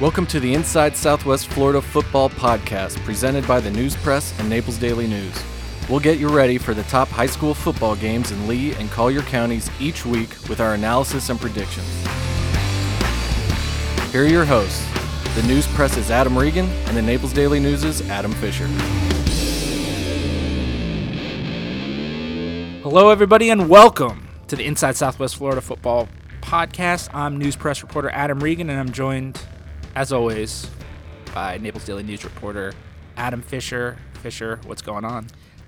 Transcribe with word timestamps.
Welcome 0.00 0.24
to 0.28 0.40
the 0.40 0.54
Inside 0.54 0.96
Southwest 0.96 1.48
Florida 1.48 1.82
Football 1.82 2.30
Podcast, 2.30 2.96
presented 3.04 3.46
by 3.46 3.60
the 3.60 3.70
News 3.70 3.94
Press 3.96 4.32
and 4.40 4.48
Naples 4.48 4.78
Daily 4.78 5.06
News. 5.06 5.34
We'll 5.90 6.00
get 6.00 6.18
you 6.18 6.28
ready 6.28 6.56
for 6.56 6.72
the 6.72 6.84
top 6.84 7.08
high 7.08 7.26
school 7.26 7.52
football 7.52 7.94
games 7.94 8.30
in 8.30 8.48
Lee 8.48 8.72
and 8.76 8.90
Collier 8.90 9.20
counties 9.20 9.70
each 9.78 10.06
week 10.06 10.30
with 10.48 10.58
our 10.58 10.72
analysis 10.72 11.28
and 11.28 11.38
predictions. 11.38 11.86
Here 14.10 14.24
are 14.24 14.26
your 14.26 14.46
hosts. 14.46 14.82
The 15.34 15.42
News 15.42 15.66
Press 15.66 15.98
is 15.98 16.10
Adam 16.10 16.38
Regan, 16.38 16.64
and 16.86 16.96
the 16.96 17.02
Naples 17.02 17.34
Daily 17.34 17.60
News 17.60 18.00
Adam 18.08 18.32
Fisher. 18.32 18.68
Hello, 22.82 23.10
everybody, 23.10 23.50
and 23.50 23.68
welcome 23.68 24.28
to 24.48 24.56
the 24.56 24.64
Inside 24.64 24.96
Southwest 24.96 25.36
Florida 25.36 25.60
Football 25.60 26.08
Podcast. 26.40 27.10
I'm 27.12 27.36
News 27.36 27.54
Press 27.54 27.82
reporter 27.82 28.08
Adam 28.08 28.42
Regan, 28.42 28.70
and 28.70 28.80
I'm 28.80 28.92
joined, 28.92 29.42
as 29.94 30.12
always, 30.12 30.68
by 31.34 31.58
Naples 31.58 31.84
Daily 31.84 32.02
News 32.02 32.24
reporter 32.24 32.72
Adam 33.16 33.42
Fisher. 33.42 33.96
Fisher, 34.14 34.60
what's 34.66 34.82
going 34.82 35.04
on? 35.04 35.26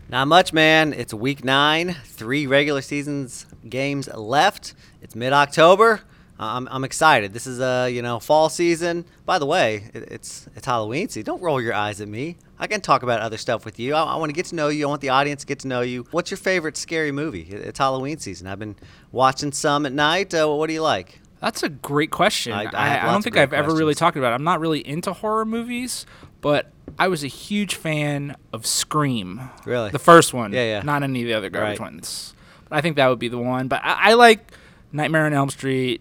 Not 0.09 0.29
much, 0.29 0.53
man. 0.53 0.93
It's 0.93 1.15
week 1.15 1.45
nine, 1.45 1.97
three 2.05 2.47
regular 2.47 2.83
seasons 2.83 3.47
games 3.69 4.09
left. 4.09 4.75
It's 5.01 5.15
mid 5.15 5.33
October. 5.33 6.03
I'm, 6.39 6.67
I'm 6.71 6.83
excited. 6.83 7.33
This 7.33 7.47
is 7.47 7.61
a 7.61 7.89
you 7.89 8.03
know 8.03 8.19
fall 8.19 8.49
season. 8.49 9.05
By 9.25 9.39
the 9.39 9.47
way, 9.47 9.91
it, 9.95 10.03
it's 10.11 10.49
it's 10.57 10.67
Halloween 10.67 11.09
season. 11.09 11.25
Don't 11.25 11.43
roll 11.43 11.61
your 11.61 11.75
eyes 11.75 12.01
at 12.01 12.09
me. 12.09 12.37
I 12.59 12.67
can 12.67 12.81
talk 12.81 13.03
about 13.03 13.21
other 13.21 13.37
stuff 13.37 13.65
with 13.65 13.79
you. 13.79 13.95
I, 13.95 14.03
I 14.03 14.17
want 14.17 14.31
to 14.31 14.35
get 14.35 14.47
to 14.47 14.55
know 14.55 14.69
you. 14.69 14.87
I 14.87 14.89
want 14.89 15.01
the 15.01 15.11
audience 15.11 15.43
to 15.43 15.47
get 15.47 15.61
to 15.61 15.69
know 15.69 15.81
you. 15.81 16.05
What's 16.11 16.31
your 16.31 16.39
favorite 16.39 16.77
scary 16.77 17.13
movie? 17.13 17.43
It, 17.43 17.61
it's 17.61 17.79
Halloween 17.79 18.19
season. 18.19 18.47
I've 18.47 18.59
been 18.59 18.77
watching 19.13 19.53
some 19.53 19.87
at 19.87 19.93
night. 19.93 20.35
Uh, 20.35 20.49
what 20.49 20.67
do 20.67 20.73
you 20.73 20.83
like? 20.83 21.21
That's 21.43 21.63
a 21.63 21.69
great 21.69 22.11
question. 22.11 22.53
I- 22.55 22.63
I, 22.65 22.71
I 22.73 22.89
have 22.89 23.03
I, 23.03 23.07
lots 23.07 23.13
don't 23.17 23.23
think 23.23 23.37
I've 23.37 23.53
ever 23.53 23.75
really 23.75 23.95
talked 23.95 24.17
about 24.17 24.33
it. 24.33 24.37
I'm 24.37 24.45
not 24.45 24.61
really 24.61 24.87
into 24.87 25.13
horror 25.13 25.45
movies, 25.45 26.07
but 26.41 26.71
I 26.99 27.09
was 27.09 27.23
a 27.25 27.29
huge 27.29 27.75
fan 27.75 28.37
of 28.53 28.65
Scream. 28.65 29.51
Really? 29.67 29.91
The 29.91 29.99
first 29.99 30.33
one. 30.33 30.53
Yeah, 30.53 30.65
yeah. 30.65 30.83
Not 30.83 31.03
any 31.03 31.23
of 31.23 31.27
the 31.29 31.35
other 31.35 31.51
garbage 31.51 31.81
Right. 31.81 31.93
ones. 31.93 32.35
But 32.69 32.77
I 32.79 32.81
think 32.81 32.97
that 32.97 33.09
would 33.09 33.19
be 33.19 33.29
the 33.29 33.39
one. 33.39 33.69
But 33.69 33.83
I, 33.85 34.11
I 34.11 34.15
like 34.15 34.53
Nightmare 34.93 35.27
on 35.27 35.33
Elm 35.33 35.51
Street, 35.51 36.01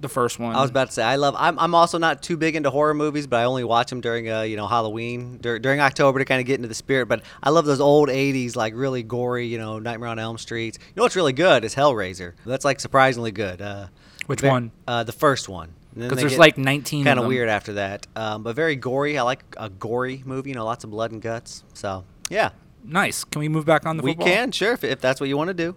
the 0.00 0.08
first 0.08 0.38
one. 0.38 0.54
I 0.54 0.60
was 0.60 0.70
about 0.70 0.88
to 0.88 0.92
say 0.92 1.02
I 1.02 1.16
love. 1.16 1.34
I'm, 1.38 1.58
I'm 1.58 1.74
also 1.74 1.98
not 1.98 2.22
too 2.22 2.36
big 2.36 2.54
into 2.56 2.70
horror 2.70 2.94
movies, 2.94 3.26
but 3.26 3.38
I 3.40 3.44
only 3.44 3.64
watch 3.64 3.88
them 3.90 4.00
during 4.00 4.30
uh 4.30 4.42
you 4.42 4.56
know 4.56 4.66
Halloween 4.66 5.38
dur- 5.40 5.58
during 5.58 5.80
October 5.80 6.18
to 6.18 6.24
kind 6.24 6.40
of 6.40 6.46
get 6.46 6.56
into 6.56 6.68
the 6.68 6.74
spirit. 6.74 7.06
But 7.06 7.22
I 7.42 7.50
love 7.50 7.64
those 7.64 7.80
old 7.80 8.08
'80s 8.10 8.54
like 8.54 8.74
really 8.76 9.02
gory 9.02 9.46
you 9.46 9.58
know 9.58 9.78
Nightmare 9.78 10.10
on 10.10 10.18
Elm 10.18 10.38
Street. 10.38 10.78
You 10.80 10.92
know 10.96 11.02
what's 11.02 11.16
really 11.16 11.32
good 11.32 11.64
is 11.64 11.74
Hellraiser. 11.74 12.34
That's 12.46 12.64
like 12.64 12.80
surprisingly 12.80 13.32
good. 13.32 13.60
Uh, 13.62 13.86
Which 14.26 14.42
one? 14.42 14.70
Uh, 14.86 15.04
the 15.04 15.12
first 15.12 15.48
one. 15.48 15.70
Because 15.96 16.18
there's 16.18 16.38
like 16.38 16.58
19 16.58 17.04
kind 17.04 17.20
of 17.20 17.26
weird 17.26 17.48
after 17.48 17.74
that, 17.74 18.08
um, 18.16 18.42
but 18.42 18.56
very 18.56 18.74
gory. 18.74 19.16
I 19.16 19.22
like 19.22 19.44
a 19.56 19.70
gory 19.70 20.22
movie. 20.24 20.50
You 20.50 20.56
know, 20.56 20.64
lots 20.64 20.82
of 20.82 20.90
blood 20.90 21.12
and 21.12 21.22
guts. 21.22 21.62
So 21.72 22.04
yeah, 22.28 22.50
Nice. 22.84 23.24
Can 23.24 23.40
we 23.40 23.48
move 23.48 23.64
back 23.64 23.86
on 23.86 23.96
the 23.96 24.02
we 24.02 24.10
football? 24.12 24.26
can 24.26 24.52
sure 24.52 24.72
if, 24.72 24.84
if 24.84 25.00
that's 25.00 25.18
what 25.20 25.28
you 25.28 25.36
want 25.36 25.48
to 25.48 25.54
do. 25.54 25.74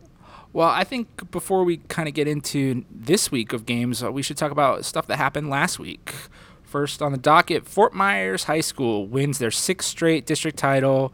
Well, 0.53 0.67
I 0.67 0.83
think 0.83 1.31
before 1.31 1.63
we 1.63 1.77
kind 1.87 2.07
of 2.07 2.13
get 2.13 2.27
into 2.27 2.83
this 2.91 3.31
week 3.31 3.53
of 3.53 3.65
games, 3.65 4.03
uh, 4.03 4.11
we 4.11 4.21
should 4.21 4.37
talk 4.37 4.51
about 4.51 4.85
stuff 4.85 5.07
that 5.07 5.17
happened 5.17 5.49
last 5.49 5.79
week. 5.79 6.13
First 6.63 7.01
on 7.01 7.13
the 7.13 7.17
docket, 7.17 7.65
Fort 7.65 7.93
Myers 7.93 8.45
High 8.45 8.61
School 8.61 9.07
wins 9.07 9.39
their 9.39 9.51
sixth 9.51 9.89
straight 9.89 10.25
district 10.25 10.57
title. 10.57 11.13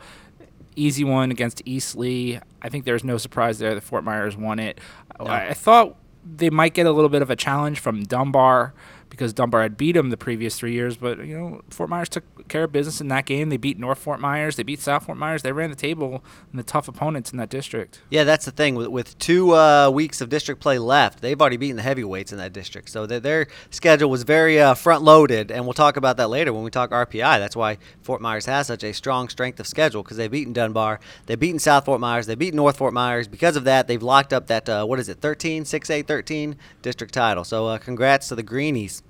Easy 0.75 1.03
one 1.03 1.29
against 1.29 1.61
East 1.65 1.95
Lee. 1.95 2.39
I 2.61 2.69
think 2.69 2.85
there's 2.85 3.03
no 3.03 3.17
surprise 3.17 3.59
there 3.59 3.75
that 3.75 3.81
Fort 3.81 4.03
Myers 4.03 4.35
won 4.35 4.57
it. 4.57 4.79
I, 5.19 5.49
I 5.49 5.53
thought 5.53 5.95
they 6.25 6.49
might 6.49 6.73
get 6.73 6.85
a 6.85 6.91
little 6.91 7.09
bit 7.09 7.21
of 7.21 7.29
a 7.29 7.35
challenge 7.35 7.79
from 7.79 8.03
Dunbar 8.03 8.73
because 9.13 9.31
Dunbar 9.31 9.61
had 9.61 9.77
beat 9.77 9.91
them 9.91 10.09
the 10.09 10.17
previous 10.17 10.57
three 10.57 10.73
years, 10.73 10.97
but 10.97 11.19
you 11.19 11.37
know 11.37 11.61
Fort 11.69 11.87
Myers 11.87 12.09
took 12.09 12.47
care 12.47 12.63
of 12.63 12.71
business 12.71 12.99
in 12.99 13.09
that 13.09 13.27
game. 13.27 13.49
They 13.49 13.57
beat 13.57 13.77
North 13.77 13.99
Fort 13.99 14.19
Myers, 14.19 14.55
they 14.55 14.63
beat 14.63 14.79
South 14.79 15.05
Fort 15.05 15.19
Myers. 15.19 15.43
They 15.43 15.51
ran 15.51 15.69
the 15.69 15.75
table 15.75 16.23
and 16.51 16.57
the 16.57 16.63
tough 16.63 16.87
opponents 16.87 17.31
in 17.31 17.37
that 17.37 17.51
district. 17.51 18.01
Yeah, 18.09 18.23
that's 18.23 18.45
the 18.45 18.51
thing. 18.51 18.73
With, 18.73 18.87
with 18.87 19.17
two 19.19 19.53
uh, 19.53 19.91
weeks 19.91 20.19
of 20.19 20.29
district 20.29 20.61
play 20.61 20.79
left, 20.79 21.21
they've 21.21 21.39
already 21.39 21.57
beaten 21.57 21.75
the 21.77 21.83
heavyweights 21.83 22.31
in 22.31 22.39
that 22.39 22.53
district. 22.53 22.89
So 22.89 23.05
their, 23.05 23.19
their 23.19 23.47
schedule 23.69 24.09
was 24.09 24.23
very 24.23 24.59
uh, 24.59 24.73
front 24.73 25.03
loaded, 25.03 25.51
and 25.51 25.63
we'll 25.65 25.73
talk 25.73 25.95
about 25.95 26.17
that 26.17 26.29
later 26.31 26.51
when 26.51 26.63
we 26.63 26.71
talk 26.71 26.89
RPI. 26.89 27.37
That's 27.37 27.55
why 27.55 27.77
Fort 28.01 28.19
Myers 28.19 28.47
has 28.47 28.65
such 28.65 28.83
a 28.83 28.93
strong 28.93 29.29
strength 29.29 29.59
of 29.59 29.67
schedule 29.67 30.01
because 30.01 30.17
they've 30.17 30.31
beaten 30.31 30.53
Dunbar, 30.53 30.99
they've 31.27 31.39
beaten 31.39 31.59
South 31.59 31.85
Fort 31.85 31.99
Myers, 31.99 32.25
they've 32.25 32.39
beaten 32.39 32.57
North 32.57 32.77
Fort 32.77 32.95
Myers. 32.95 33.27
Because 33.27 33.55
of 33.55 33.63
that, 33.65 33.87
they've 33.87 34.01
locked 34.01 34.33
up 34.33 34.47
that, 34.47 34.67
uh, 34.67 34.85
what 34.85 34.97
is 34.97 35.07
it, 35.07 35.19
13, 35.19 35.65
6A, 35.65 36.07
13 36.07 36.55
district 36.81 37.13
title. 37.13 37.43
So 37.43 37.67
uh, 37.67 37.77
congrats 37.77 38.27
to 38.29 38.35
the 38.35 38.43
Greenies. 38.43 39.02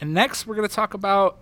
And 0.00 0.12
next, 0.14 0.46
we're 0.46 0.54
going 0.56 0.68
to 0.68 0.74
talk 0.74 0.94
about 0.94 1.38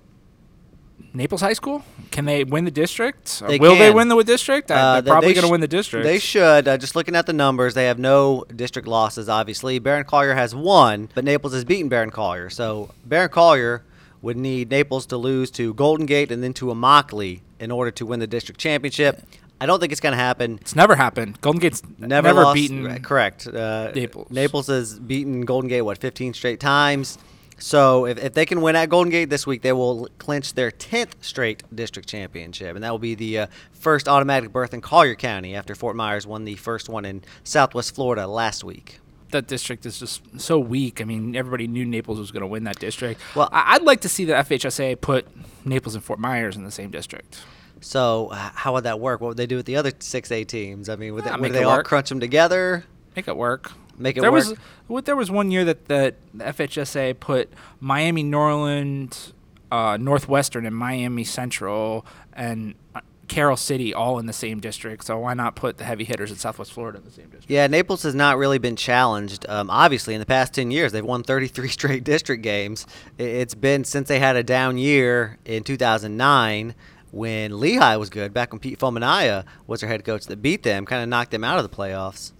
Naples 1.12 1.40
High 1.40 1.52
School. 1.52 1.84
Can 2.10 2.24
they 2.24 2.44
win 2.44 2.64
the 2.64 2.70
district? 2.70 3.42
Or 3.42 3.48
They 3.48 3.58
will 3.58 3.76
they 3.76 3.90
win 3.92 4.08
the 4.08 4.22
district? 4.22 4.70
Uh, 4.70 5.00
They're 5.00 5.12
probably 5.12 5.28
they 5.30 5.34
going 5.34 5.46
to 5.46 5.50
win 5.50 5.60
the 5.60 5.68
district. 5.68 6.04
They 6.04 6.18
should. 6.18 6.68
Uh, 6.68 6.76
just 6.78 6.94
looking 6.96 7.16
at 7.16 7.26
the 7.26 7.32
numbers, 7.32 7.74
they 7.74 7.86
have 7.86 7.98
no 7.98 8.44
district 8.54 8.86
losses, 8.88 9.28
obviously. 9.28 9.78
Barron 9.78 10.04
Collier 10.04 10.34
has 10.34 10.54
one, 10.54 11.08
but 11.14 11.24
Naples 11.24 11.52
has 11.52 11.64
beaten 11.64 11.88
Barron 11.88 12.10
Collier. 12.10 12.50
So 12.50 12.90
Barron 13.04 13.28
Collier 13.30 13.82
would 14.22 14.36
need 14.36 14.70
Naples 14.70 15.06
to 15.06 15.16
lose 15.16 15.50
to 15.52 15.74
Golden 15.74 16.06
Gate 16.06 16.30
and 16.32 16.42
then 16.42 16.52
to 16.54 16.66
Immokalee 16.66 17.40
in 17.60 17.70
order 17.70 17.90
to 17.92 18.06
win 18.06 18.20
the 18.20 18.26
district 18.26 18.60
championship. 18.60 19.22
I 19.60 19.66
don't 19.66 19.78
think 19.80 19.92
it's 19.92 20.00
going 20.00 20.12
to 20.14 20.18
happen. 20.18 20.58
It's 20.60 20.74
never 20.74 20.96
happened. 20.96 21.40
Golden 21.40 21.60
Gate's 21.60 21.82
Never, 21.98 22.28
never, 22.28 22.42
lost- 22.44 22.54
beaten. 22.54 23.02
Correct. 23.02 23.46
Uh, 23.46 23.92
Naples. 23.94 24.30
Naples 24.30 24.66
has 24.66 24.98
beaten 24.98 25.42
Golden 25.42 25.68
Gate, 25.68 25.82
what, 25.82 25.98
15 25.98 26.34
straight 26.34 26.58
times? 26.60 27.18
So 27.58 28.06
if, 28.06 28.18
if 28.22 28.34
they 28.34 28.46
can 28.46 28.60
win 28.60 28.76
at 28.76 28.88
Golden 28.88 29.10
Gate 29.10 29.30
this 29.30 29.46
week, 29.46 29.62
they 29.62 29.72
will 29.72 30.08
clinch 30.18 30.54
their 30.54 30.70
10th 30.70 31.12
straight 31.20 31.62
district 31.74 32.08
championship. 32.08 32.74
And 32.74 32.84
that 32.84 32.90
will 32.90 32.98
be 32.98 33.14
the 33.14 33.38
uh, 33.40 33.46
first 33.72 34.08
automatic 34.08 34.52
berth 34.52 34.74
in 34.74 34.80
Collier 34.80 35.14
County 35.14 35.54
after 35.54 35.74
Fort 35.74 35.96
Myers 35.96 36.26
won 36.26 36.44
the 36.44 36.56
first 36.56 36.88
one 36.88 37.04
in 37.04 37.22
Southwest 37.44 37.94
Florida 37.94 38.26
last 38.26 38.64
week. 38.64 38.98
That 39.30 39.46
district 39.46 39.84
is 39.86 39.98
just 39.98 40.40
so 40.40 40.58
weak. 40.58 41.00
I 41.00 41.04
mean, 41.04 41.34
everybody 41.34 41.66
knew 41.66 41.84
Naples 41.84 42.18
was 42.18 42.30
going 42.30 42.42
to 42.42 42.46
win 42.46 42.64
that 42.64 42.78
district. 42.78 43.20
Well- 43.34 43.48
I- 43.52 43.74
I'd 43.74 43.82
like 43.82 44.00
to 44.02 44.08
see 44.08 44.24
the 44.24 44.34
FHSA 44.34 45.00
put 45.00 45.26
Naples 45.66 45.94
and 45.94 46.04
Fort 46.04 46.18
Myers 46.18 46.56
in 46.56 46.64
the 46.64 46.70
same 46.70 46.90
district. 46.90 47.40
So 47.80 48.28
how 48.32 48.72
would 48.74 48.84
that 48.84 48.98
work? 49.00 49.20
What 49.20 49.28
would 49.28 49.36
they 49.36 49.46
do 49.46 49.56
with 49.56 49.66
the 49.66 49.76
other 49.76 49.90
6A 49.90 50.46
teams? 50.46 50.88
I 50.88 50.96
mean, 50.96 51.14
would, 51.14 51.24
Yeah, 51.24 51.36
they, 51.36 51.40
would 51.42 51.52
they 51.52 51.64
all 51.64 51.82
crunch 51.82 52.08
them 52.08 52.20
together? 52.20 52.84
Make 53.14 53.28
it 53.28 53.36
work. 53.36 53.72
Make 53.98 54.16
it 54.16 54.20
there 54.20 54.32
work? 54.32 54.44
Was, 54.44 54.58
what, 54.86 55.04
there 55.04 55.16
was 55.16 55.30
one 55.30 55.50
year 55.50 55.64
that 55.64 55.86
the 55.86 56.14
FHSA 56.36 57.18
put 57.20 57.52
Miami 57.80 58.22
Norland, 58.22 59.32
uh, 59.70 59.96
Northwestern, 60.00 60.66
and 60.66 60.76
Miami 60.76 61.24
Central, 61.24 62.04
and 62.32 62.74
uh, 62.94 63.00
Carroll 63.28 63.56
City 63.56 63.94
all 63.94 64.18
in 64.18 64.26
the 64.26 64.32
same 64.32 64.60
district. 64.60 65.04
So 65.04 65.18
why 65.18 65.34
not 65.34 65.56
put 65.56 65.78
the 65.78 65.84
heavy 65.84 66.04
hitters 66.04 66.30
in 66.30 66.36
Southwest 66.36 66.72
Florida 66.72 66.98
in 66.98 67.04
the 67.04 67.10
same 67.10 67.26
district? 67.26 67.50
Yeah, 67.50 67.66
Naples 67.66 68.02
has 68.02 68.14
not 68.14 68.38
really 68.38 68.58
been 68.58 68.76
challenged. 68.76 69.46
Um, 69.48 69.70
obviously, 69.70 70.14
in 70.14 70.20
the 70.20 70.26
past 70.26 70.54
10 70.54 70.70
years, 70.70 70.92
they've 70.92 71.04
won 71.04 71.22
33 71.22 71.68
straight 71.68 72.04
district 72.04 72.42
games. 72.42 72.86
It's 73.18 73.54
been 73.54 73.84
since 73.84 74.08
they 74.08 74.18
had 74.18 74.36
a 74.36 74.42
down 74.42 74.78
year 74.78 75.38
in 75.44 75.64
2009 75.64 76.74
when 77.10 77.60
Lehigh 77.60 77.96
was 77.96 78.10
good, 78.10 78.34
back 78.34 78.52
when 78.52 78.58
Pete 78.58 78.78
Fomanaya 78.78 79.44
was 79.68 79.80
their 79.80 79.88
head 79.88 80.04
coach 80.04 80.26
that 80.26 80.42
beat 80.42 80.64
them, 80.64 80.84
kind 80.84 81.02
of 81.02 81.08
knocked 81.08 81.30
them 81.30 81.44
out 81.44 81.58
of 81.58 81.68
the 81.68 81.74
playoffs. 81.74 82.32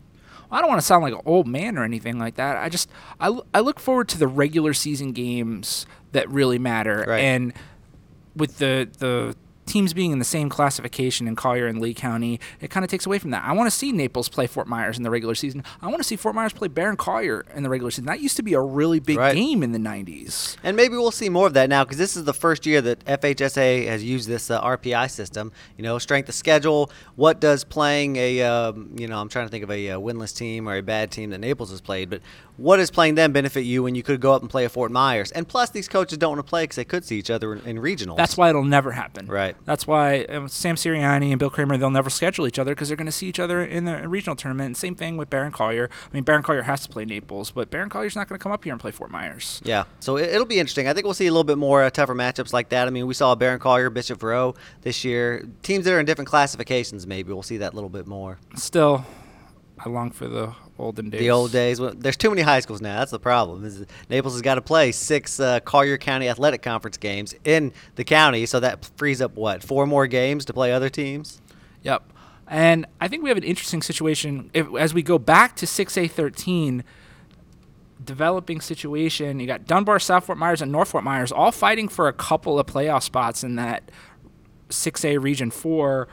I 0.51 0.61
don't 0.61 0.69
want 0.69 0.81
to 0.81 0.87
sound 0.87 1.03
like 1.03 1.15
an 1.15 1.21
old 1.27 1.47
man 1.47 1.77
or 1.79 1.85
anything 1.85 2.19
like 2.19 2.37
that. 2.37 2.57
I 2.57 2.69
just 2.69 2.89
I, 3.21 3.37
I 3.53 3.61
look 3.61 3.81
forward 3.81 4.09
to 4.11 4.19
the 4.19 4.27
regular 4.29 4.73
season 4.75 5.13
games 5.13 5.87
that 6.13 6.29
really 6.31 6.59
matter, 6.59 7.05
Right. 7.09 7.21
and 7.21 7.53
with 8.37 8.59
the 8.59 8.89
the 8.99 9.37
teams 9.67 9.93
being 9.95 10.13
in 10.13 10.19
the 10.19 10.25
same 10.25 10.49
classification 10.49 11.27
in 11.27 11.37
Collier 11.37 11.67
and 11.67 11.81
Lee 11.81 11.95
County, 11.95 12.39
it 12.61 12.71
kind 12.71 12.85
of 12.85 12.91
takes 12.91 13.07
away 13.07 13.19
from 13.19 13.31
that. 13.31 13.45
I 13.45 13.53
want 13.53 13.71
to 13.71 13.77
see 13.77 13.93
Naples 13.93 14.29
play 14.29 14.47
Fort 14.47 14.67
Myers 14.67 14.97
in 14.97 15.03
the 15.05 15.11
regular 15.11 15.35
season. 15.35 15.63
I 15.81 15.87
want 15.87 15.99
to 15.99 16.05
see 16.05 16.17
Fort 16.17 16.35
Myers 16.35 16.53
play 16.53 16.69
Barron 16.69 16.97
Collier 16.97 17.45
in 17.55 17.63
the 17.63 17.71
regular 17.71 17.91
season. 17.91 18.05
That 18.07 18.21
used 18.21 18.37
to 18.37 18.43
be 18.43 18.55
a 18.55 18.61
really 18.61 19.01
big 19.01 19.17
Right. 19.19 19.35
game 19.35 19.63
in 19.63 19.73
the 19.73 19.79
'90s. 19.79 20.57
And 20.63 20.77
maybe 20.77 20.97
we'll 20.97 21.11
see 21.11 21.29
more 21.29 21.47
of 21.47 21.55
that 21.55 21.69
now 21.69 21.85
because 21.85 21.99
this 21.99 22.17
is 22.17 22.25
the 22.25 22.35
first 22.35 22.67
year 22.67 22.81
that 22.83 23.05
FHSA 23.07 23.87
has 23.87 24.03
used 24.05 24.29
this 24.29 24.51
uh, 24.51 24.61
RPI 24.61 25.11
system. 25.11 25.53
You 25.77 25.85
know, 25.85 25.99
strength 25.99 26.29
of 26.29 26.35
schedule. 26.35 26.91
What 27.17 27.41
does 27.41 27.65
playing 27.65 28.17
a, 28.17 28.43
um, 28.43 28.95
you 28.99 29.07
know, 29.09 29.19
I'm 29.21 29.29
trying 29.29 29.47
to 29.47 29.51
think 29.51 29.65
of 29.65 29.71
a, 29.71 29.91
uh 29.91 29.99
winless 29.99 30.37
team 30.37 30.69
or 30.69 30.77
a 30.77 30.83
bad 30.83 31.11
team 31.11 31.31
that 31.31 31.39
Naples 31.39 31.71
has 31.71 31.81
played, 31.81 32.11
but 32.11 32.21
what 32.57 32.77
does 32.77 32.91
playing 32.91 33.17
them 33.17 33.33
benefit 33.33 33.63
you 33.63 33.83
when 33.83 33.95
you 33.95 34.03
could 34.03 34.21
go 34.21 34.33
up 34.33 34.43
and 34.43 34.51
play 34.51 34.65
a 34.65 34.69
Fort 34.69 34.93
Myers? 34.93 35.31
And 35.33 35.47
plus, 35.49 35.71
these 35.71 35.89
coaches 35.89 36.19
don't 36.19 36.37
want 36.37 36.47
to 36.47 36.49
play 36.49 36.65
because 36.65 36.77
they 36.77 36.85
could 36.85 37.05
see 37.05 37.19
each 37.19 37.31
other 37.31 37.53
in, 37.55 37.61
in 37.67 37.77
regionals. 37.79 38.17
That's 38.17 38.37
why 38.37 38.49
it'll 38.51 38.63
never 38.65 38.93
happen. 38.93 39.27
Right. 39.27 39.54
That's 39.65 39.87
why 39.87 40.25
um, 40.25 40.49
Sam 40.49 40.77
Sirianni 40.77 41.31
and 41.31 41.39
Bill 41.39 41.51
Kramer 41.51 41.77
they'll 41.77 41.91
never 41.91 42.11
schedule 42.11 42.47
each 42.47 42.59
other 42.59 42.75
because 42.75 42.89
they're 42.89 42.97
going 42.97 43.07
to 43.07 43.13
see 43.13 43.29
each 43.29 43.41
other 43.41 43.65
in 43.65 43.85
the 43.85 44.07
regional 44.09 44.37
tournament. 44.37 44.67
And 44.67 44.77
same 44.77 44.95
thing 44.95 45.17
with 45.17 45.31
Barron 45.31 45.53
Collier. 45.53 45.89
I 45.91 46.15
mean, 46.15 46.23
Barron 46.23 46.43
Collier 46.43 46.63
has 46.63 46.83
to 46.83 46.89
play 46.89 47.05
Naples, 47.05 47.51
but 47.51 47.71
Barron 47.71 47.89
Collier's 47.89 48.17
not 48.17 48.29
going 48.29 48.39
to 48.39 48.43
come 48.43 48.53
up 48.53 48.65
here 48.65 48.73
and 48.73 48.81
play 48.81 48.91
Fort 48.91 49.11
Myers. 49.11 49.61
Yeah, 49.65 49.85
so 50.01 50.17
it, 50.17 50.31
it'll 50.31 50.47
be 50.47 50.59
interesting. 50.59 50.89
I 50.89 50.93
think 50.93 51.05
we'll 51.05 51.15
see 51.15 51.27
a 51.27 51.33
little 51.33 51.45
bit 51.45 51.59
more 51.59 51.83
uh, 51.83 51.91
tougher 51.91 52.15
matchups 52.15 52.53
like 52.53 52.69
that. 52.71 52.87
I 52.87 52.91
mean, 52.91 53.07
we 53.07 53.15
saw 53.15 53.35
Barron 53.35 53.59
Collier, 53.59 53.91
Bishop 53.91 54.21
Verot 54.21 54.57
this 54.83 55.05
year. 55.05 55.47
Teams 55.63 55.85
that 55.85 55.95
are 55.95 56.01
in 56.01 56.07
different 56.07 56.29
classifications, 56.29 57.07
maybe 57.07 57.33
we'll 57.33 57.43
see 57.43 57.59
that 57.59 57.73
a 57.73 57.75
little 57.75 57.91
bit 57.91 58.07
more. 58.07 58.39
Still, 58.57 59.05
I 59.79 59.89
long 59.89 60.11
for 60.11 60.29
the 60.29 60.55
olden 60.79 61.11
days. 61.11 61.21
The 61.21 61.31
old 61.31 61.53
days. 61.53 61.81
Well, 61.81 61.95
there's 61.97 62.17
too 62.17 62.31
many 62.31 62.43
high 62.43 62.61
schools 62.61 62.81
now. 62.81 62.99
That's 62.99 63.11
the 63.11 63.19
problem. 63.19 63.65
Is 63.65 63.85
Naples 64.11 64.35
has 64.35 64.43
got 64.43 64.57
to 64.57 64.63
play 64.63 64.93
six 64.93 65.39
uh, 65.41 65.61
Collier 65.61 65.99
County 65.99 66.29
Athletic 66.29 66.63
Conference 66.63 66.97
games 66.97 67.35
in 67.45 67.73
the 67.97 68.05
county, 68.05 68.47
so 68.47 68.61
that 68.61 68.85
frees 68.97 69.21
up 69.21 69.35
what 69.37 69.63
four 69.63 69.87
more 69.87 70.07
games 70.07 70.45
to 70.47 70.53
play 70.53 70.73
other 70.73 70.89
teams. 70.89 71.41
Yep. 71.83 72.13
And 72.47 72.87
I 73.01 73.09
think 73.09 73.23
we 73.23 73.31
have 73.31 73.39
an 73.39 73.45
interesting 73.45 73.83
situation 73.83 74.51
if, 74.53 74.67
as 74.75 74.93
we 74.93 75.03
go 75.03 75.19
back 75.19 75.57
to 75.57 75.67
6A 75.67 76.11
13 76.11 76.85
developing 78.05 78.61
situation. 78.61 79.41
You 79.41 79.47
got 79.47 79.67
Dunbar, 79.67 79.99
South 79.99 80.27
Fort 80.27 80.39
Myers, 80.39 80.61
and 80.61 80.71
North 80.71 80.89
Fort 80.89 81.05
Myers 81.05 81.33
all 81.33 81.53
fighting 81.53 81.89
for 81.89 82.09
a 82.09 82.13
couple 82.13 82.59
of 82.59 82.67
playoff 82.67 83.03
spots 83.03 83.43
in 83.43 83.57
that 83.57 83.91
6A 84.69 85.23
Region 85.23 85.51
4. 85.51 86.09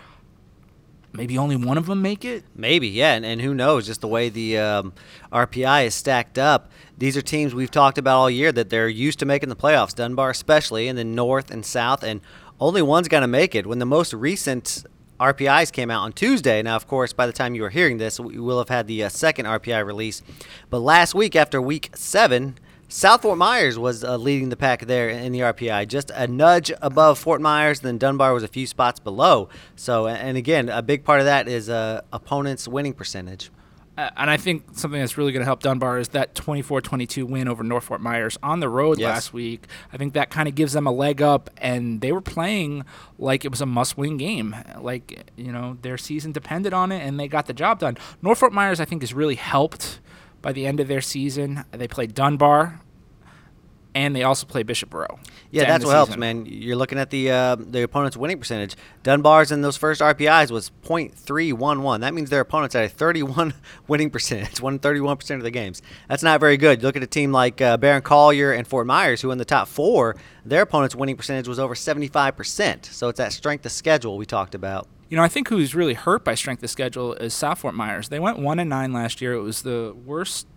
Maybe 1.22 1.38
only 1.38 1.56
one 1.56 1.78
of 1.78 1.86
them 1.86 2.02
make 2.02 2.26
it? 2.26 2.44
Maybe, 2.56 2.88
yeah. 2.88 3.14
And, 3.14 3.24
and 3.24 3.40
who 3.40 3.54
knows, 3.54 3.86
just 3.86 4.02
the 4.02 4.08
way 4.08 4.30
the 4.30 4.58
um, 4.58 4.92
RPI 5.32 5.86
is 5.86 5.94
stacked 5.94 6.40
up. 6.40 6.72
These 6.98 7.16
are 7.16 7.22
teams 7.22 7.54
we've 7.54 7.70
talked 7.70 8.00
about 8.00 8.18
all 8.18 8.28
year 8.28 8.52
that 8.52 8.72
they're 8.72 8.90
used 8.90 9.20
to 9.20 9.28
making 9.28 9.50
the 9.50 9.56
playoffs, 9.56 9.94
Dunbar 9.94 10.32
especially, 10.32 10.88
and 10.88 10.98
then 10.98 11.14
North 11.14 11.52
and 11.52 11.64
South. 11.64 12.02
And 12.02 12.22
only 12.60 12.82
one's 12.82 13.08
going 13.08 13.22
to 13.22 13.28
make 13.28 13.54
it. 13.54 13.68
When 13.68 13.78
the 13.78 13.86
most 13.86 14.16
recent 14.16 14.84
RPIs 15.20 15.72
came 15.72 15.92
out 15.92 16.02
on 16.02 16.14
Tuesday. 16.14 16.64
Now, 16.64 16.76
of 16.76 16.88
course, 16.88 17.14
by 17.14 17.28
the 17.28 17.34
time 17.34 17.54
you 17.54 17.64
are 17.66 17.70
hearing 17.70 18.00
this, 18.00 18.20
we 18.20 18.40
will 18.40 18.58
have 18.58 18.70
had 18.70 18.88
the 18.88 19.04
uh, 19.04 19.10
second 19.10 19.46
RPI 19.46 19.86
release. 19.86 20.24
But 20.72 20.80
last 20.80 21.14
week, 21.14 21.36
after 21.36 21.62
week 21.62 21.92
seven, 21.94 22.58
South 22.94 23.22
Fort 23.22 23.38
Myers 23.38 23.80
was 23.80 24.04
uh, 24.04 24.18
leading 24.18 24.50
the 24.50 24.58
pack 24.58 24.86
there 24.86 25.08
in 25.08 25.32
the 25.32 25.40
RPI, 25.40 25.88
just 25.88 26.12
a 26.14 26.28
nudge 26.28 26.74
above 26.82 27.18
Fort 27.18 27.40
Myers. 27.40 27.80
Then 27.80 27.98
Dunbar 27.98 28.34
was 28.34 28.44
a 28.44 28.50
few 28.50 28.68
spots 28.68 29.00
below. 29.00 29.48
So, 29.78 30.08
and 30.08 30.38
again, 30.38 30.68
a 30.68 30.82
big 30.82 31.06
part 31.06 31.22
of 31.22 31.26
that 31.26 31.48
is 31.48 31.70
uh, 31.70 32.02
opponent's 32.12 32.68
winning 32.68 32.92
percentage. 32.94 33.50
Uh, 33.98 34.10
and 34.18 34.30
I 34.30 34.36
think 34.36 34.66
something 34.74 35.00
that's 35.00 35.18
really 35.18 35.32
going 35.32 35.40
to 35.40 35.46
help 35.46 35.62
Dunbar 35.64 36.00
is 36.00 36.10
that 36.10 36.36
24-22 36.36 37.24
win 37.24 37.48
over 37.48 37.64
North 37.64 37.86
Fort 37.86 38.02
Myers 38.02 38.38
on 38.44 38.60
the 38.60 38.68
road 38.68 39.00
Yes. 39.00 39.08
last 39.08 39.34
week. 39.34 39.68
I 39.94 39.98
think 39.98 40.14
that 40.16 40.30
kind 40.30 40.50
of 40.50 40.56
gives 40.56 40.74
them 40.74 40.86
a 40.86 40.92
leg 40.92 41.22
up, 41.22 41.50
and 41.60 42.02
they 42.02 42.12
were 42.12 42.20
playing 42.22 42.84
like 43.18 43.46
it 43.46 43.52
was 43.52 43.62
a 43.62 43.66
must-win 43.66 44.18
game. 44.18 44.54
Like 44.82 45.32
you 45.38 45.54
know, 45.54 45.78
their 45.82 45.98
season 45.98 46.34
depended 46.34 46.74
on 46.74 46.92
it, 46.92 47.00
and 47.08 47.18
they 47.18 47.30
got 47.30 47.46
the 47.46 47.54
job 47.54 47.80
done. 47.80 47.98
North 48.22 48.40
Fort 48.40 48.52
Myers, 48.52 48.82
I 48.82 48.86
think, 48.86 49.02
has 49.02 49.14
really 49.14 49.36
helped 49.36 50.02
by 50.42 50.52
the 50.52 50.66
end 50.66 50.80
of 50.80 50.88
their 50.88 51.02
season. 51.02 51.64
They 51.72 51.88
played 51.88 52.14
Dunbar, 52.14 52.82
and 53.94 54.16
they 54.16 54.24
also 54.24 54.46
play 54.46 54.64
Bishop 54.64 54.90
Verot. 54.92 55.20
Yeah, 55.50 55.66
that's 55.66 55.84
what 55.84 55.92
helps, 55.92 56.16
man. 56.16 56.46
You're 56.46 56.78
looking 56.78 56.98
at 56.98 57.10
the 57.10 57.30
uh, 57.30 57.56
the 57.56 57.84
opponent's 57.84 58.16
winning 58.16 58.40
percentage. 58.40 58.76
Dunbar's 59.04 59.52
in 59.52 59.62
those 59.62 59.76
first 59.76 60.00
RPIs 60.00 60.50
was 60.50 60.72
.311. 60.84 62.00
That 62.00 62.14
means 62.14 62.30
their 62.30 62.40
opponents 62.40 62.74
had 62.74 62.86
a 62.86 62.90
31 62.90 63.54
winning 63.88 64.10
percentage, 64.10 64.62
won 64.62 64.80
31 64.80 65.18
percent 65.18 65.40
of 65.40 65.44
the 65.44 65.52
games. 65.52 65.82
That's 66.08 66.24
not 66.24 66.40
very 66.40 66.58
good. 66.58 66.82
You 66.82 66.88
look 66.88 66.96
at 66.96 67.04
a 67.04 67.08
team 67.08 67.32
like 67.32 67.60
uh, 67.62 67.78
Barron 67.78 68.02
Collier 68.02 68.54
and 68.54 68.66
Fort 68.66 68.88
Myers, 68.88 69.22
who 69.22 69.32
in 69.32 69.38
the 69.38 69.46
top 69.46 69.68
four, 69.68 70.16
their 70.46 70.62
opponent's 70.62 70.96
winning 70.96 71.18
percentage 71.18 71.48
was 71.48 71.60
over 71.60 71.76
75 71.76 72.38
percent. 72.38 72.86
So 72.86 73.10
it's 73.10 73.18
that 73.18 73.34
strength 73.34 73.66
of 73.66 73.72
schedule 73.74 74.18
we 74.18 74.26
talked 74.26 74.56
about. 74.56 74.88
You 75.12 75.18
know, 75.18 75.24
I 75.24 75.28
think 75.28 75.50
who's 75.50 75.76
really 75.76 75.94
hurt 75.94 76.24
by 76.24 76.36
strength 76.36 76.64
of 76.64 76.70
schedule 76.70 77.16
is 77.16 77.34
South 77.34 77.60
Fort 77.60 77.76
Myers. 77.76 78.08
They 78.08 78.18
went 78.20 78.40
one 78.40 78.60
and 78.60 78.70
nine 78.70 78.94
last 78.94 79.20
year. 79.20 79.34
It 79.34 79.42
was 79.42 79.62
the 79.64 79.94
worst 80.06 80.48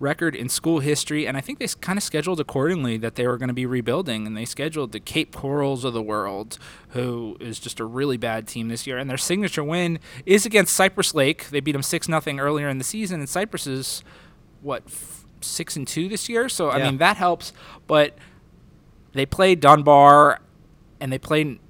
record 0.00 0.34
in 0.34 0.48
school 0.48 0.80
history, 0.80 1.24
and 1.24 1.36
I 1.36 1.40
think 1.40 1.60
they 1.60 1.68
kind 1.80 1.96
of 1.96 2.02
scheduled 2.02 2.40
accordingly 2.40 2.96
that 2.98 3.14
they 3.14 3.28
were 3.28 3.38
going 3.38 3.46
to 3.46 3.54
be 3.54 3.64
rebuilding, 3.64 4.26
and 4.26 4.36
they 4.36 4.44
scheduled 4.44 4.90
the 4.90 4.98
Cape 4.98 5.32
Corals 5.36 5.84
of 5.84 5.92
the 5.94 6.02
world, 6.02 6.58
who 6.90 7.36
is 7.38 7.60
just 7.60 7.78
a 7.78 7.84
really 7.84 8.16
bad 8.16 8.48
team 8.48 8.66
this 8.66 8.88
year. 8.88 8.98
And 8.98 9.08
their 9.08 9.16
signature 9.16 9.62
win 9.62 10.00
is 10.26 10.44
against 10.44 10.74
Cypress 10.74 11.14
Lake. 11.14 11.50
They 11.50 11.60
beat 11.60 11.72
them 11.72 11.82
six 11.84 12.08
nothing 12.08 12.40
earlier 12.40 12.68
in 12.68 12.78
the 12.78 12.84
season, 12.84 13.20
and 13.20 13.28
Cypress 13.28 13.68
is 13.68 14.02
what 14.62 14.82
f- 14.88 15.24
six 15.40 15.76
and 15.76 15.86
two 15.86 16.08
this 16.08 16.28
year. 16.28 16.48
So 16.48 16.70
I 16.70 16.78
Yeah. 16.78 16.86
mean 16.90 16.98
that 16.98 17.18
helps, 17.18 17.52
but 17.86 18.18
they 19.12 19.24
played 19.26 19.60
Dunbar, 19.60 20.40
and 21.00 21.12
they 21.12 21.18
played 21.18 21.60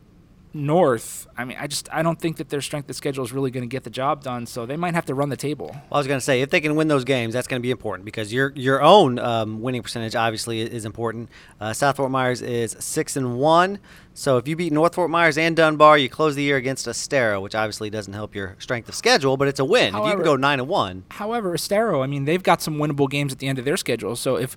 North. 0.56 1.26
I 1.36 1.44
mean, 1.44 1.56
I 1.60 1.66
just 1.66 1.88
I 1.92 2.02
don't 2.02 2.18
think 2.18 2.38
that 2.38 2.48
their 2.48 2.60
strength 2.60 2.88
of 2.90 2.96
schedule 2.96 3.24
is 3.24 3.32
really 3.32 3.50
going 3.50 3.62
to 3.62 3.72
get 3.72 3.84
the 3.84 3.90
job 3.90 4.22
done. 4.22 4.46
So 4.46 4.66
they 4.66 4.76
might 4.76 4.94
have 4.94 5.04
to 5.06 5.14
run 5.14 5.28
the 5.28 5.36
table. 5.36 5.70
Well, 5.72 5.84
I 5.92 5.98
was 5.98 6.06
going 6.06 6.18
to 6.18 6.24
say 6.24 6.40
if 6.40 6.50
they 6.50 6.60
can 6.60 6.76
win 6.76 6.88
those 6.88 7.04
games, 7.04 7.34
that's 7.34 7.46
going 7.46 7.60
to 7.60 7.62
be 7.62 7.70
important 7.70 8.04
because 8.04 8.32
your 8.32 8.52
your 8.56 8.82
own 8.82 9.18
um, 9.18 9.60
winning 9.60 9.82
percentage 9.82 10.16
obviously 10.16 10.60
is 10.60 10.84
important. 10.84 11.28
Uh, 11.60 11.72
South 11.72 11.96
Fort 11.96 12.10
Myers 12.10 12.42
is 12.42 12.76
six 12.80 13.16
and 13.16 13.36
one, 13.38 13.78
so 14.18 14.38
if 14.38 14.48
you 14.48 14.56
beat 14.56 14.72
North 14.72 14.94
Fort 14.94 15.10
Myers 15.10 15.36
and 15.36 15.54
Dunbar, 15.54 15.98
you 15.98 16.08
close 16.08 16.34
the 16.34 16.42
year 16.42 16.56
against 16.56 16.88
Estero, 16.88 17.38
which 17.38 17.54
obviously 17.54 17.90
doesn't 17.90 18.14
help 18.14 18.34
your 18.34 18.56
strength 18.58 18.88
of 18.88 18.94
schedule, 18.94 19.36
but 19.36 19.46
it's 19.46 19.60
a 19.60 19.64
win. 19.64 19.94
if 19.94 20.06
you 20.06 20.12
can 20.14 20.22
go 20.22 20.36
nine 20.36 20.58
and 20.58 20.68
one, 20.68 21.04
However, 21.10 21.54
Estero, 21.54 22.02
I 22.02 22.06
mean, 22.06 22.24
they've 22.24 22.42
got 22.42 22.62
some 22.62 22.78
winnable 22.78 23.10
games 23.10 23.30
at 23.30 23.40
the 23.40 23.46
end 23.46 23.58
of 23.58 23.66
their 23.66 23.76
schedule. 23.76 24.16
So 24.16 24.36
if 24.36 24.56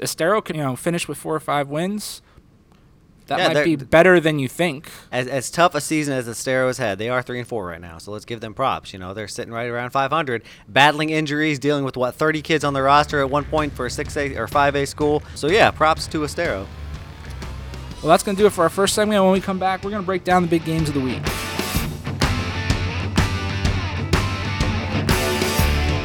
Estero 0.00 0.40
can 0.40 0.54
you 0.54 0.62
know 0.62 0.76
finish 0.76 1.08
with 1.08 1.18
four 1.18 1.34
or 1.34 1.40
five 1.40 1.68
wins, 1.68 2.22
that 3.30 3.38
Yeah, 3.38 3.52
might 3.54 3.64
be 3.64 3.76
better 3.76 4.20
than 4.20 4.38
you 4.38 4.46
think. 4.48 4.90
as, 5.10 5.26
as 5.26 5.50
tough 5.50 5.74
a 5.74 5.80
season 5.80 6.12
as 6.14 6.28
Estero 6.28 6.66
has 6.66 6.76
had, 6.78 6.98
they 6.98 7.08
are 7.08 7.22
three 7.22 7.38
and 7.38 7.48
four 7.48 7.64
right 7.66 7.80
now. 7.80 7.96
So 7.98 8.12
let's 8.12 8.24
give 8.26 8.40
them 8.40 8.52
props. 8.54 8.92
You 8.92 8.98
know, 8.98 9.14
they're 9.14 9.28
sitting 9.28 9.52
right 9.54 9.68
around 9.68 9.90
500, 9.90 10.42
battling 10.68 11.10
injuries, 11.10 11.58
dealing 11.58 11.84
with 11.84 11.96
what 11.96 12.14
30 12.14 12.42
kids 12.42 12.62
on 12.64 12.74
the 12.74 12.82
roster 12.82 13.20
at 13.20 13.30
one 13.30 13.44
point 13.44 13.72
for 13.72 13.86
a 13.86 13.88
6A 13.88 14.36
or 14.36 14.46
5A 14.46 14.86
school. 14.86 15.22
So 15.34 15.46
yeah, 15.48 15.70
props 15.70 16.06
to 16.08 16.24
Estero. 16.24 16.66
Well, 18.02 18.10
that's 18.10 18.22
going 18.22 18.36
to 18.36 18.42
do 18.42 18.46
it 18.46 18.50
for 18.52 18.62
our 18.62 18.68
first 18.70 18.94
segment. 18.94 19.16
And 19.16 19.24
when 19.24 19.32
we 19.32 19.40
come 19.40 19.58
back, 19.58 19.84
we're 19.84 19.90
going 19.90 20.02
to 20.02 20.06
break 20.06 20.24
down 20.24 20.42
the 20.42 20.48
big 20.48 20.64
games 20.64 20.88
of 20.88 20.94
the 20.94 21.00
week. 21.00 21.22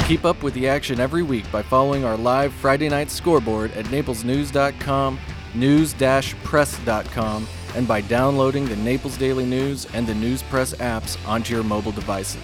Keep 0.07 0.23
up 0.23 0.43
with 0.43 0.53
the 0.53 0.67
action 0.67 0.99
every 0.99 1.23
week 1.23 1.51
by 1.51 1.63
following 1.63 2.05
our 2.05 2.15
live 2.15 2.53
Friday 2.53 2.87
night 2.89 3.09
scoreboard 3.09 3.71
at 3.71 3.85
naplesnews.com, 3.85 5.17
news-press.com, 5.55 7.47
and 7.75 7.87
by 7.87 8.01
downloading 8.01 8.65
the 8.65 8.75
Naples 8.77 9.17
Daily 9.17 9.45
News 9.45 9.85
and 9.93 10.05
the 10.05 10.13
News 10.13 10.43
Press 10.43 10.73
apps 10.75 11.17
onto 11.27 11.53
your 11.53 11.63
mobile 11.63 11.91
devices. 11.91 12.41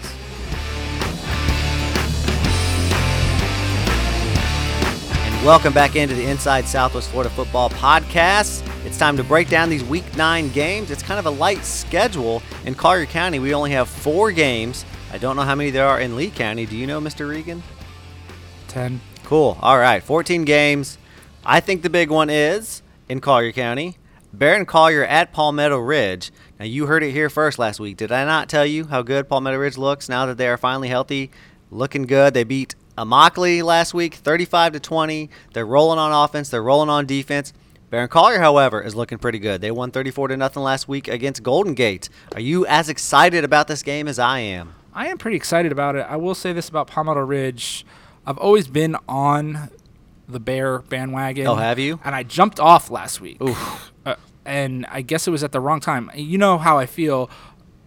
And 5.13 5.45
welcome 5.45 5.73
back 5.73 5.95
into 5.95 6.15
the 6.15 6.25
Inside 6.25 6.65
Southwest 6.65 7.09
Florida 7.11 7.29
Football 7.29 7.69
Podcast. 7.69 8.67
It's 8.85 8.97
time 8.97 9.15
to 9.17 9.23
break 9.23 9.47
down 9.47 9.69
these 9.69 9.83
Week 9.83 10.17
9 10.17 10.49
games. 10.49 10.89
It's 10.91 11.03
kind 11.03 11.19
of 11.19 11.27
a 11.27 11.29
light 11.29 11.63
schedule. 11.63 12.41
In 12.65 12.75
Collier 12.75 13.05
County, 13.05 13.39
we 13.39 13.53
only 13.53 13.71
have 13.71 13.87
four 13.87 14.31
games. 14.31 14.85
I 15.13 15.17
don't 15.17 15.35
know 15.35 15.43
how 15.43 15.55
many 15.55 15.69
there 15.69 15.87
are 15.87 15.99
in 15.99 16.15
Lee 16.15 16.31
County. 16.31 16.65
Do 16.65 16.75
you 16.75 16.87
know, 16.87 16.99
Mr. 16.99 17.29
Regan? 17.29 17.61
10. 18.69 18.99
Cool. 19.23 19.57
All 19.61 19.77
right, 19.77 20.01
14 20.01 20.45
games. 20.45 20.97
I 21.45 21.59
think 21.59 21.81
the 21.81 21.89
big 21.89 22.09
one 22.09 22.29
is 22.29 22.80
in 23.11 23.19
Collier 23.19 23.51
County. 23.51 23.97
Barron 24.31 24.65
Collier 24.65 25.03
at 25.03 25.33
Palmetto 25.33 25.77
Ridge. 25.77 26.31
Now, 26.57 26.63
you 26.63 26.85
heard 26.85 27.03
it 27.03 27.11
here 27.11 27.29
first 27.29 27.59
last 27.59 27.77
week. 27.77 27.97
Did 27.97 28.09
I 28.09 28.23
not 28.23 28.47
tell 28.47 28.65
you 28.65 28.85
how 28.85 29.01
good 29.01 29.27
Palmetto 29.27 29.57
Ridge 29.57 29.77
looks 29.77 30.07
now 30.07 30.25
that 30.27 30.37
they 30.37 30.47
are 30.47 30.55
finally 30.55 30.87
healthy? 30.87 31.29
Looking 31.69 32.03
good. 32.03 32.33
They 32.33 32.45
beat 32.45 32.73
Immokalee 32.97 33.63
last 33.63 33.93
week, 33.93 34.13
35 34.15 34.73
to 34.73 34.79
20. 34.79 35.29
They're 35.51 35.65
rolling 35.65 35.99
on 35.99 36.23
offense. 36.23 36.47
They're 36.47 36.63
rolling 36.63 36.89
on 36.89 37.05
defense. 37.05 37.51
Barron 37.89 38.07
Collier, 38.07 38.39
however, 38.39 38.81
is 38.81 38.95
looking 38.95 39.17
pretty 39.17 39.39
good. 39.39 39.59
They 39.59 39.71
won 39.71 39.91
34 39.91 40.29
to 40.29 40.37
nothing 40.37 40.63
last 40.63 40.87
week 40.87 41.09
against 41.09 41.43
Golden 41.43 41.73
Gate. 41.73 42.07
Are 42.33 42.39
you 42.39 42.65
as 42.65 42.87
excited 42.87 43.43
about 43.43 43.67
this 43.67 43.83
game 43.83 44.07
as 44.07 44.19
I 44.19 44.39
am? 44.39 44.73
I 44.93 45.09
am 45.09 45.17
pretty 45.17 45.35
excited 45.35 45.73
about 45.73 45.97
it. 45.97 46.05
I 46.07 46.15
will 46.15 46.35
say 46.35 46.53
this 46.53 46.69
about 46.69 46.87
Palmetto 46.87 47.19
Ridge. 47.19 47.85
I've 48.25 48.37
always 48.37 48.69
been 48.69 48.95
on 49.09 49.69
the 50.31 50.39
Bear 50.39 50.79
bandwagon. 50.79 51.47
Oh, 51.47 51.55
have 51.55 51.79
you? 51.79 51.99
And 52.03 52.15
I 52.15 52.23
jumped 52.23 52.59
off 52.59 52.89
last 52.89 53.21
week. 53.21 53.37
Uh, 54.05 54.15
and 54.45 54.85
I 54.89 55.01
guess 55.01 55.27
it 55.27 55.31
was 55.31 55.43
at 55.43 55.51
the 55.51 55.59
wrong 55.59 55.79
time. 55.79 56.09
You 56.15 56.37
know 56.37 56.57
how 56.57 56.77
I 56.77 56.85
feel 56.85 57.29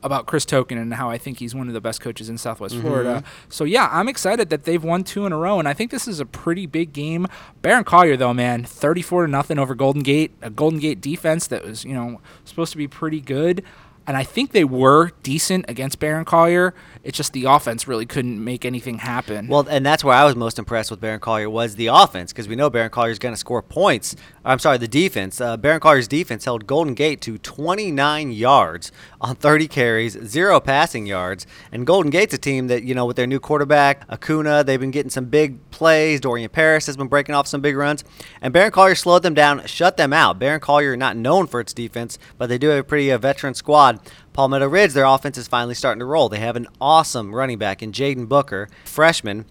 about 0.03 0.27
Chris 0.27 0.45
Token 0.45 0.77
and 0.77 0.93
how 0.93 1.09
I 1.09 1.17
think 1.17 1.39
he's 1.39 1.55
one 1.55 1.67
of 1.67 1.73
the 1.73 1.81
best 1.81 2.01
coaches 2.03 2.29
in 2.29 2.37
Southwest 2.37 2.75
Mm-hmm. 2.75 2.87
Florida. 2.87 3.25
So 3.49 3.65
yeah, 3.65 3.89
I'm 3.91 4.07
excited 4.07 4.51
that 4.51 4.65
they've 4.65 4.85
won 4.85 5.03
two 5.03 5.25
in 5.25 5.33
a 5.33 5.37
row, 5.39 5.59
and 5.59 5.67
I 5.67 5.73
think 5.73 5.91
this 5.91 6.07
is 6.07 6.21
a 6.21 6.27
pretty 6.27 6.67
big 6.67 6.93
game. 6.93 7.27
Barron 7.63 7.85
Collier, 7.85 8.15
though, 8.17 8.35
man, 8.35 8.65
34 8.65 9.25
to 9.27 9.33
nothing 9.33 9.59
over 9.59 9.75
Golden 9.75 10.03
Gate, 10.03 10.33
a 10.43 10.51
Golden 10.51 10.79
Gate 10.79 11.01
defense 11.01 11.47
that 11.47 11.65
was 11.65 11.85
you 11.87 11.95
know 11.95 12.21
supposed 12.45 12.71
to 12.73 12.79
be 12.79 12.87
pretty 12.87 13.23
good. 13.23 13.65
And 14.06 14.16
I 14.16 14.25
think 14.25 14.52
they 14.52 14.64
were 14.64 15.12
decent 15.23 15.64
against 15.68 15.99
Barron 15.99 16.25
Collier. 16.25 16.75
It's 17.02 17.16
just 17.16 17.32
the 17.32 17.44
offense 17.44 17.88
really 17.88 18.06
couldn't 18.06 18.42
make 18.42 18.64
anything 18.64 18.99
happen. 18.99 19.49
Well, 19.49 19.66
and 19.68 19.84
that's 19.84 20.04
where 20.04 20.14
I 20.14 20.25
was 20.25 20.37
most 20.37 20.58
impressed 20.58 20.90
with 20.90 21.00
Barron 21.00 21.20
Collier 21.20 21.49
was 21.49 21.76
the 21.76 21.87
offense 21.88 22.32
because 22.32 22.49
we 22.49 22.56
know 22.56 22.68
Barron 22.70 22.90
Collier 22.90 23.12
is 23.12 23.18
going 23.18 23.34
to 23.34 23.38
score 23.38 23.62
points. 23.62 24.16
I'm 24.44 24.58
sorry, 24.58 24.78
the 24.78 24.88
defense. 24.88 25.40
Uh, 25.40 25.56
Barron 25.56 25.80
Collier's 25.80 26.08
defense 26.08 26.44
held 26.44 26.66
Golden 26.66 26.94
Gate 26.94 27.20
to 27.23 27.38
29 27.38 28.30
yards 28.30 28.92
on 29.20 29.37
30 29.37 29.68
carries, 29.68 30.18
zero 30.25 30.61
passing 30.61 31.06
yards. 31.06 31.46
And 31.73 31.87
Golden 31.87 32.11
Gate's 32.11 32.34
a 32.34 32.38
team 32.38 32.66
that 32.68 32.84
you 32.84 32.94
know 32.94 33.06
with 33.06 33.16
their 33.16 33.26
new 33.26 33.40
quarterback 33.40 34.04
Acuna, 34.11 34.62
they've 34.64 34.80
been 34.80 34.90
getting 34.90 35.11
some 35.11 35.26
big 35.26 35.70
plays. 35.70 36.20
Dorian 36.20 36.50
Paris 36.50 36.87
has 36.87 36.96
been 36.96 37.08
breaking 37.08 37.34
off 37.34 37.46
some 37.46 37.61
big 37.61 37.76
runs, 37.76 38.04
and 38.40 38.52
Barron 38.52 38.70
Collier 38.73 38.94
slowed 38.94 39.23
them 39.23 39.34
down, 39.34 39.64
shut 39.66 39.96
them 39.96 40.12
out. 40.12 40.38
Barron 40.38 40.61
Collier 40.61 40.96
not 40.96 41.16
known 41.16 41.46
for 41.46 41.61
its 41.61 41.73
defense, 41.73 42.18
but 42.38 42.49
they 42.49 42.58
do 42.58 42.68
have 42.68 42.78
a 42.78 42.84
pretty 42.84 43.11
uh, 43.11 43.18
veteran 43.18 43.54
squad. 43.54 43.94
Palmetto 44.33 44.69
Ridge, 44.69 44.93
their 44.93 45.05
offense 45.05 45.39
is 45.39 45.49
finally 45.49 45.75
starting 45.75 46.01
to 46.01 46.05
roll. 46.05 46.29
They 46.29 46.39
have 46.41 46.57
an 46.57 46.67
awesome 46.81 47.35
running 47.35 47.59
back 47.59 47.83
in 47.83 47.93
Jaden 47.93 48.29
Booker, 48.29 48.69
freshman. 48.85 49.47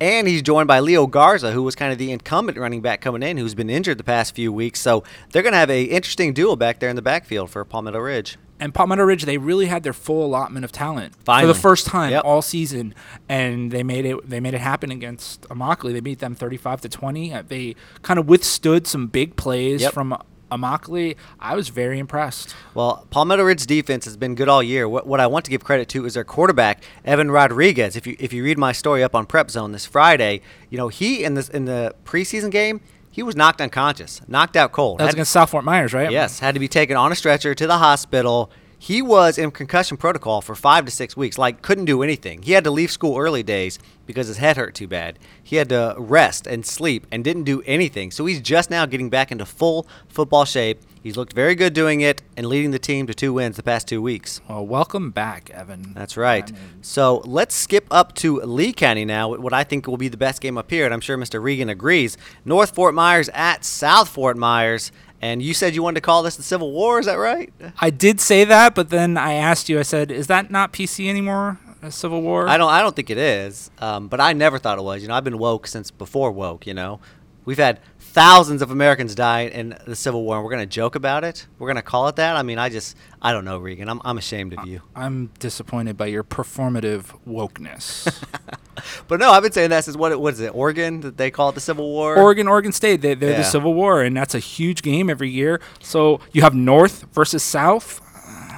And 0.00 0.26
he's 0.26 0.42
joined 0.42 0.66
by 0.66 0.80
Leo 0.80 1.06
Garza, 1.06 1.52
who 1.52 1.62
was 1.62 1.76
kind 1.76 1.92
of 1.92 1.98
the 1.98 2.10
incumbent 2.10 2.58
running 2.58 2.82
back 2.82 3.00
coming 3.00 3.22
in, 3.22 3.36
who's 3.38 3.54
been 3.54 3.70
injured 3.70 3.96
the 3.96 4.04
past 4.04 4.34
few 4.34 4.52
weeks. 4.52 4.80
So 4.80 5.04
they're 5.32 5.42
going 5.42 5.52
to 5.52 5.58
have 5.58 5.70
a 5.70 5.84
interesting 5.84 6.34
duel 6.34 6.56
back 6.56 6.80
there 6.80 6.90
in 6.90 6.96
the 6.96 7.00
backfield 7.02 7.48
for 7.50 7.64
Palmetto 7.64 8.00
Ridge. 8.00 8.36
And 8.60 8.74
Palmetto 8.74 9.02
Ridge, 9.04 9.22
they 9.24 9.38
really 9.38 9.66
had 9.66 9.82
their 9.82 9.92
full 9.92 10.24
allotment 10.26 10.64
of 10.64 10.72
talent 10.72 11.14
for 11.24 11.46
the 11.46 11.54
first 11.54 11.86
time 11.86 12.10
Yep. 12.10 12.24
all 12.24 12.42
season, 12.42 12.94
and 13.28 13.70
they 13.70 13.82
made 13.82 14.04
it. 14.04 14.28
They 14.28 14.40
made 14.40 14.54
it 14.54 14.60
happen 14.60 14.90
against 14.90 15.42
Immokalee. 15.48 15.92
They 15.92 16.00
beat 16.00 16.18
them 16.20 16.34
thirty-five 16.36 16.80
to 16.82 16.88
twenty. 16.88 17.32
Uh, 17.32 17.42
They 17.46 17.74
kind 18.02 18.18
of 18.18 18.28
withstood 18.28 18.86
some 18.86 19.08
big 19.08 19.36
plays 19.36 19.82
Yep. 19.82 19.92
from 19.92 20.16
Immokalee. 20.54 21.16
I 21.40 21.54
was 21.56 21.68
very 21.68 21.98
impressed. 21.98 22.54
Well, 22.74 23.06
Palmetto 23.10 23.42
Ridge 23.42 23.66
defense 23.66 24.04
has 24.04 24.16
been 24.16 24.34
good 24.34 24.48
all 24.48 24.62
year. 24.62 24.88
What, 24.88 25.06
what 25.06 25.20
I 25.20 25.26
want 25.26 25.44
to 25.46 25.50
give 25.50 25.64
credit 25.64 25.88
to 25.90 26.06
is 26.06 26.14
their 26.14 26.24
quarterback, 26.24 26.82
Evan 27.04 27.30
Rodriguez. 27.30 27.96
If 27.96 28.06
you 28.06 28.16
if 28.18 28.32
you 28.32 28.44
read 28.44 28.58
my 28.58 28.72
story 28.72 29.02
up 29.02 29.14
on 29.14 29.26
Prep 29.26 29.50
Zone 29.50 29.72
this 29.72 29.86
Friday, 29.86 30.40
you 30.70 30.78
know 30.78 30.88
he 30.88 31.24
in 31.24 31.34
this 31.34 31.48
in 31.48 31.64
the 31.64 31.94
preseason 32.04 32.50
game 32.50 32.80
he 33.14 33.22
was 33.22 33.36
knocked 33.36 33.60
unconscious, 33.60 34.20
knocked 34.26 34.56
out 34.56 34.72
cold. 34.72 34.98
That 34.98 35.04
was 35.04 35.10
Had- 35.10 35.14
against 35.14 35.30
South 35.30 35.50
Fort 35.50 35.64
Myers, 35.64 35.94
right? 35.94 36.10
Yes, 36.10 36.40
had 36.40 36.54
to 36.54 36.60
be 36.60 36.66
taken 36.66 36.96
on 36.96 37.12
a 37.12 37.14
stretcher 37.14 37.54
to 37.54 37.66
the 37.66 37.78
hospital. 37.78 38.50
He 38.84 39.00
was 39.00 39.38
in 39.38 39.50
concussion 39.50 39.96
protocol 39.96 40.42
for 40.42 40.54
five 40.54 40.84
to 40.84 40.90
six 40.90 41.16
weeks, 41.16 41.38
like 41.38 41.62
couldn't 41.62 41.86
do 41.86 42.02
anything. 42.02 42.42
He 42.42 42.52
had 42.52 42.64
to 42.64 42.70
leave 42.70 42.90
school 42.90 43.16
early 43.16 43.42
days 43.42 43.78
because 44.04 44.26
his 44.28 44.36
head 44.36 44.58
hurt 44.58 44.74
too 44.74 44.86
bad. 44.86 45.18
He 45.42 45.56
had 45.56 45.70
to 45.70 45.94
rest 45.96 46.46
and 46.46 46.66
sleep 46.66 47.06
and 47.10 47.24
didn't 47.24 47.44
do 47.44 47.62
anything. 47.62 48.10
So 48.10 48.26
he's 48.26 48.42
just 48.42 48.68
now 48.68 48.84
getting 48.84 49.08
back 49.08 49.32
into 49.32 49.46
full 49.46 49.86
football 50.06 50.44
shape. 50.44 50.82
He's 51.02 51.16
looked 51.16 51.32
very 51.32 51.54
good 51.54 51.72
doing 51.72 52.02
it 52.02 52.20
and 52.36 52.46
leading 52.46 52.72
the 52.72 52.78
team 52.78 53.06
to 53.06 53.14
two 53.14 53.32
wins 53.32 53.56
the 53.56 53.62
past 53.62 53.88
two 53.88 54.02
weeks. 54.02 54.42
Well, 54.50 54.66
welcome 54.66 55.10
back, 55.10 55.48
Evan. 55.48 55.94
That's 55.94 56.18
right. 56.18 56.46
I 56.46 56.52
mean, 56.52 56.82
So 56.82 57.22
let's 57.24 57.54
skip 57.54 57.86
up 57.90 58.14
to 58.16 58.42
Lee 58.42 58.74
County 58.74 59.06
now. 59.06 59.34
What 59.34 59.54
I 59.54 59.64
think 59.64 59.86
will 59.86 59.96
be 59.96 60.08
the 60.08 60.18
best 60.18 60.42
game 60.42 60.58
up 60.58 60.70
here, 60.70 60.84
and 60.84 60.92
I'm 60.92 61.00
sure 61.00 61.16
Mr. 61.16 61.42
Regan 61.42 61.70
agrees. 61.70 62.18
North 62.44 62.74
Fort 62.74 62.94
Myers 62.94 63.30
at 63.32 63.64
South 63.64 64.10
Fort 64.10 64.36
Myers, 64.36 64.92
and 65.24 65.42
you 65.42 65.54
said 65.54 65.74
you 65.74 65.82
wanted 65.82 65.94
to 65.94 66.00
call 66.02 66.22
this 66.22 66.36
the 66.36 66.42
Civil 66.42 66.70
War. 66.70 66.98
Is 66.98 67.06
that 67.06 67.14
right? 67.14 67.50
I 67.80 67.88
did 67.88 68.20
say 68.20 68.44
that, 68.44 68.74
but 68.74 68.90
then 68.90 69.16
I 69.16 69.32
asked 69.32 69.70
you. 69.70 69.78
I 69.78 69.82
said, 69.82 70.10
"Is 70.10 70.26
that 70.26 70.50
not 70.50 70.74
PC 70.74 71.08
anymore? 71.08 71.58
A 71.80 71.90
Civil 71.90 72.20
War?" 72.20 72.46
I 72.46 72.58
don't. 72.58 72.70
I 72.70 72.82
don't 72.82 72.94
think 72.94 73.08
it 73.08 73.16
is. 73.16 73.70
Um, 73.78 74.08
but 74.08 74.20
I 74.20 74.34
never 74.34 74.58
thought 74.58 74.76
it 74.76 74.82
was. 74.82 75.00
You 75.00 75.08
know, 75.08 75.14
I've 75.14 75.24
been 75.24 75.38
woke 75.38 75.66
since 75.66 75.90
before 75.90 76.30
woke. 76.30 76.66
You 76.66 76.74
know, 76.74 77.00
we've 77.46 77.56
had 77.56 77.80
thousands 78.14 78.62
of 78.62 78.70
Americans 78.70 79.14
died 79.16 79.50
in 79.52 79.76
the 79.86 79.96
Civil 79.96 80.22
War, 80.24 80.36
and 80.36 80.44
we're 80.44 80.50
gonna 80.52 80.64
joke 80.66 80.94
about 80.94 81.24
it. 81.24 81.46
We're 81.58 81.66
gonna 81.66 81.82
call 81.82 82.06
it 82.08 82.16
that. 82.16 82.36
I 82.36 82.42
mean, 82.44 82.58
I 82.58 82.68
just, 82.68 82.96
I 83.20 83.32
don't 83.32 83.44
know, 83.44 83.58
Regan. 83.58 83.88
I'm, 83.88 84.00
I'm 84.04 84.16
ashamed 84.18 84.54
of 84.56 84.64
you. 84.66 84.80
I'm 84.94 85.30
disappointed 85.40 85.96
by 85.96 86.06
your 86.06 86.22
performative 86.24 87.06
wokeness. 87.28 88.10
But 89.06 89.20
no, 89.20 89.30
I've 89.30 89.42
been 89.44 89.52
saying 89.52 89.70
that 89.70 89.84
since 89.84 89.96
what? 89.96 90.18
What 90.20 90.34
is 90.34 90.40
it? 90.40 90.52
Oregon 90.52 91.00
that 91.02 91.16
they 91.16 91.30
call 91.30 91.48
it 91.50 91.54
the 91.54 91.60
Civil 91.60 91.88
War. 91.92 92.16
Oregon, 92.16 92.48
Oregon 92.48 92.72
State, 92.72 93.02
they, 93.02 93.14
they're 93.14 93.30
Yeah. 93.30 93.36
the 93.38 93.44
Civil 93.44 93.72
War, 93.72 94.02
and 94.02 94.16
that's 94.16 94.34
a 94.34 94.40
huge 94.40 94.82
game 94.82 95.08
every 95.08 95.30
year. 95.30 95.60
So 95.80 96.20
you 96.32 96.42
have 96.42 96.54
North 96.56 97.04
versus 97.12 97.42
South. 97.44 98.00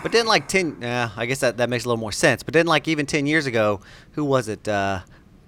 But 0.03 0.13
then, 0.13 0.25
like 0.27 0.49
ten, 0.49 0.79
yeah, 0.81 1.11
I 1.17 1.27
guess 1.27 1.41
that, 1.41 1.59
that 1.59 1.69
makes 1.69 1.85
a 1.85 1.89
little 1.89 2.01
more 2.01 2.13
sense. 2.13 2.43
But 2.43 2.55
then, 2.55 2.67
like 2.67 2.89
even 2.89 3.05
ten 3.05 3.27
years 3.27 3.45
ago, 3.45 3.81
who 4.13 4.25
was 4.25 4.49
it? 4.49 4.67
Uh, 4.67 5.01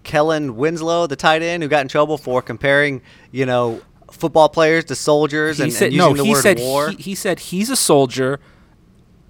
Kellen 0.04 0.56
Winslow, 0.56 1.06
the 1.06 1.16
tight 1.16 1.40
end, 1.42 1.62
who 1.62 1.68
got 1.68 1.80
in 1.80 1.88
trouble 1.88 2.18
for 2.18 2.42
comparing, 2.42 3.00
you 3.32 3.46
know, 3.46 3.80
football 4.10 4.48
players 4.48 4.84
to 4.86 4.94
soldiers 4.94 5.58
He 5.58 5.64
and, 5.64 5.72
said 5.72 5.86
and 5.86 5.94
using 5.94 6.10
no. 6.12 6.16
the 6.16 6.24
He 6.24 6.30
word 6.32 6.42
said 6.42 6.58
war. 6.58 6.90
he, 6.90 6.96
he 6.96 7.14
said 7.14 7.38
he's 7.40 7.70
a 7.70 7.76
soldier, 7.76 8.40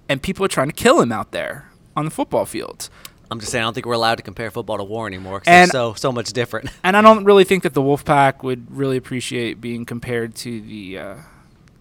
and 0.07 0.21
people 0.21 0.43
are 0.45 0.49
trying 0.49 0.67
to 0.69 0.73
kill 0.73 1.01
him 1.01 1.11
out 1.11 1.31
there 1.31 1.69
on 1.95 2.05
the 2.05 2.11
football 2.11 2.45
field. 2.45 2.89
I'm 3.31 3.39
just 3.39 3.51
saying, 3.51 3.61
I 3.61 3.65
don't 3.67 3.75
think 3.75 3.85
we're 3.85 3.93
allowed 3.93 4.15
to 4.15 4.23
compare 4.23 4.49
football 4.49 4.77
to 4.77 4.83
war 4.83 5.05
anymore 5.05 5.39
because 5.39 5.51
And- 5.51 5.69
so 5.71 5.93
so 5.93 6.11
much 6.11 6.33
different. 6.33 6.69
And 6.83 6.97
I 6.97 7.01
don't 7.01 7.25
really 7.25 7.43
think 7.43 7.61
that 7.63 7.73
the 7.75 7.81
Wolfpack 7.81 8.41
would 8.41 8.75
really 8.75 8.97
appreciate 8.97 9.61
being 9.61 9.85
compared 9.85 10.33
to 10.37 10.61
the 10.61 10.97
uh, 10.97 11.15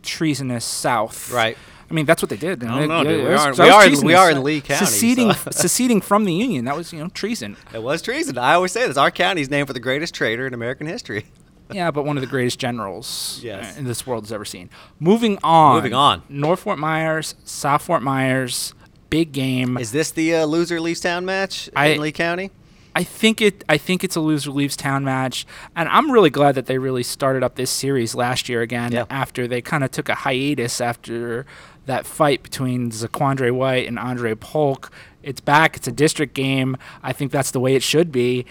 treasonous 0.03 0.65
South. 0.65 1.31
Right. 1.33 1.57
I 1.91 1.95
mean, 1.95 2.05
that's 2.05 2.21
what 2.21 2.29
they 2.29 2.37
did. 2.37 2.63
I 2.63 2.81
don't 2.81 2.89
know, 2.89 3.03
dude. 3.03 3.21
it 3.21 3.25
We 3.25 3.31
was- 3.31 3.41
are- 3.41 3.55
that 3.55 3.65
we 3.65 3.71
are 3.71 3.87
in- 3.87 4.01
we 4.07 4.15
are 4.15 4.31
in 4.31 4.43
Lee 4.43 4.61
County, 4.61 4.85
Seceding, 4.85 5.33
so- 5.33 5.51
seceding 5.53 6.03
from 6.03 6.27
the 6.27 6.35
Union. 6.35 6.67
That 6.67 6.77
was, 6.77 6.93
you 6.93 6.99
know, 6.99 7.09
treason. 7.09 7.57
it 7.73 7.83
was 7.83 8.03
treason. 8.03 8.37
I 8.37 8.53
always 8.53 8.73
say 8.73 8.87
this. 8.87 8.99
Our 8.99 9.11
county's 9.11 9.49
named 9.49 9.69
for 9.69 9.73
the 9.73 9.81
greatest 9.81 10.15
traitor 10.15 10.47
in 10.47 10.53
American 10.53 10.87
history. 10.87 11.27
Yeah, 11.71 11.91
but 11.91 12.05
one 12.05 12.17
of 12.17 12.21
the 12.23 12.27
greatest 12.27 12.59
generals 12.59 13.41
Yes. 13.43 13.77
uh, 13.77 13.81
in 13.81 13.85
this 13.87 14.07
world 14.07 14.25
has 14.25 14.33
ever 14.33 14.45
seen. 14.45 14.71
Moving 14.99 15.39
on. 15.43 15.77
Moving 15.77 15.95
on. 15.95 16.23
North 16.29 16.61
Fort 16.61 16.79
Myers, 16.79 17.35
South 17.45 17.83
Fort 17.83 18.03
Myers, 18.03 18.75
big 19.11 19.33
game. 19.33 19.77
Is 19.79 19.93
this 19.93 20.11
the 20.11 20.35
uh, 20.35 20.45
loser 20.47 20.81
leaves 20.81 21.01
town 21.01 21.25
match 21.25 21.69
I- 21.77 21.87
in 21.89 22.01
Lee 22.01 22.13
County? 22.13 22.51
I 22.95 23.05
think 23.05 23.41
it. 23.41 23.63
I 23.69 23.79
think 23.79 24.03
it's 24.03 24.17
a 24.17 24.21
loser 24.21 24.51
leaves 24.51 24.75
town 24.77 25.05
match, 25.05 25.47
and 25.77 25.89
I'm 25.89 26.11
really 26.11 26.31
glad 26.31 26.57
that 26.57 26.67
they 26.67 26.79
really 26.79 27.05
started 27.05 27.45
up 27.45 27.55
this 27.55 27.71
series 27.71 28.13
last 28.17 28.49
year 28.49 28.61
again. 28.61 28.91
Yeah. 28.91 29.05
After 29.09 29.47
they 29.47 29.61
kind 29.63 29.85
of 29.85 29.93
took 29.93 30.09
a 30.09 30.17
hiatus 30.17 30.81
after 30.81 31.47
that 31.87 32.07
fight 32.07 32.43
between 32.43 32.91
Zaquandre 32.91 33.53
White 33.53 33.87
and 33.87 34.01
Andre 34.01 34.35
Polk, 34.35 34.91
it's 35.23 35.41
back. 35.41 35.77
It's 35.77 35.87
a 35.87 35.93
district 35.93 36.35
game. 36.35 36.77
I 37.01 37.13
think 37.13 37.31
that's 37.31 37.53
the 37.53 37.61
way 37.61 37.77
it 37.77 37.85
should 37.85 38.11
be. 38.11 38.45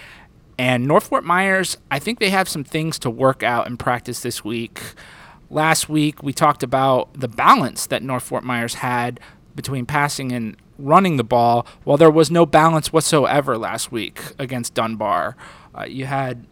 And 0.58 0.88
North 0.88 1.08
Fort 1.08 1.24
Myers, 1.24 1.78
I 1.92 2.00
think 2.00 2.20
they 2.20 2.32
have 2.32 2.50
some 2.50 2.64
things 2.64 2.98
to 3.00 3.10
work 3.10 3.44
out 3.44 3.68
and 3.68 3.78
practice 3.78 4.22
this 4.22 4.44
week. 4.44 4.82
Last 5.50 5.88
week 5.88 6.24
we 6.24 6.34
talked 6.34 6.64
about 6.64 7.14
the 7.14 7.28
balance 7.28 7.86
that 7.88 8.02
North 8.04 8.24
Fort 8.24 8.44
Myers 8.44 8.76
had 8.76 9.20
between 9.56 9.86
passing 9.86 10.32
and 10.32 10.58
running 10.78 11.18
the 11.18 11.24
ball. 11.24 11.66
Well, 11.86 11.98
there 11.98 12.12
was 12.12 12.30
no 12.32 12.46
balance 12.46 12.92
whatsoever 12.92 13.58
last 13.58 13.92
week 13.92 14.22
against 14.40 14.74
Dunbar. 14.74 15.36
Uh, 15.76 15.86
you 15.86 16.06
had 16.06 16.46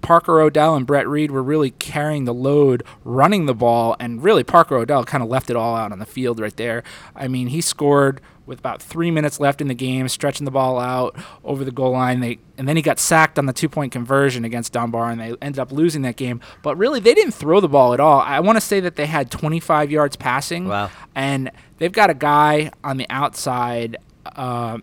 Parker 0.00 0.40
Odell 0.40 0.74
and 0.74 0.86
Brett 0.86 1.08
Reed 1.08 1.30
were 1.30 1.42
really 1.42 1.72
carrying 1.72 2.24
the 2.24 2.34
load 2.34 2.82
running 3.04 3.46
the 3.46 3.54
ball, 3.54 3.96
and 4.00 4.22
really 4.22 4.44
Parker 4.44 4.76
Odell 4.76 5.04
kind 5.04 5.22
of 5.22 5.28
left 5.28 5.50
it 5.50 5.56
all 5.56 5.76
out 5.76 5.92
on 5.92 5.98
the 5.98 6.06
field 6.06 6.40
right 6.40 6.56
there. 6.56 6.82
I 7.14 7.28
mean, 7.28 7.48
he 7.48 7.60
scored 7.60 8.20
with 8.50 8.58
about 8.58 8.82
three 8.82 9.10
minutes 9.10 9.40
left 9.40 9.60
in 9.62 9.68
the 9.68 9.74
game, 9.74 10.06
stretching 10.08 10.44
the 10.44 10.50
ball 10.50 10.78
out 10.78 11.16
over 11.44 11.64
the 11.64 11.70
goal 11.70 11.92
line. 11.92 12.20
They 12.20 12.38
and 12.58 12.68
then 12.68 12.76
he 12.76 12.82
got 12.82 12.98
sacked 12.98 13.38
on 13.38 13.46
the 13.46 13.52
two 13.54 13.68
point 13.68 13.92
conversion 13.92 14.44
against 14.44 14.72
Dunbar, 14.74 15.08
and 15.10 15.18
they 15.20 15.34
ended 15.40 15.58
up 15.60 15.72
losing 15.72 16.02
that 16.02 16.16
game. 16.16 16.40
But 16.62 16.76
really, 16.76 17.00
they 17.00 17.14
didn't 17.14 17.32
throw 17.32 17.60
the 17.60 17.68
ball 17.68 17.94
at 17.94 18.00
all. 18.00 18.20
I 18.20 18.40
want 18.40 18.56
to 18.56 18.60
say 18.60 18.80
that 18.80 18.96
they 18.96 19.06
had 19.06 19.30
25 19.30 19.90
yards 19.90 20.16
passing, 20.16 20.68
Wow. 20.68 20.90
and 21.14 21.50
they've 21.78 21.92
got 21.92 22.10
a 22.10 22.14
guy 22.14 22.70
on 22.84 22.98
the 22.98 23.06
outside. 23.08 23.96
Uh, 24.36 24.78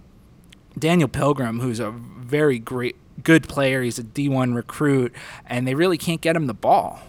Daniel 0.80 1.10
Pilgrim, 1.10 1.60
who's 1.60 1.80
a 1.80 1.92
very 1.92 2.60
great, 2.60 2.96
good 3.24 3.48
player. 3.50 3.82
He's 3.84 4.00
a 4.00 4.04
D1 4.04 4.56
recruit, 4.56 5.14
and 5.46 5.68
they 5.68 5.76
really 5.76 5.98
can't 5.98 6.22
get 6.22 6.36
him 6.36 6.48
the 6.48 6.54
ball. 6.54 7.02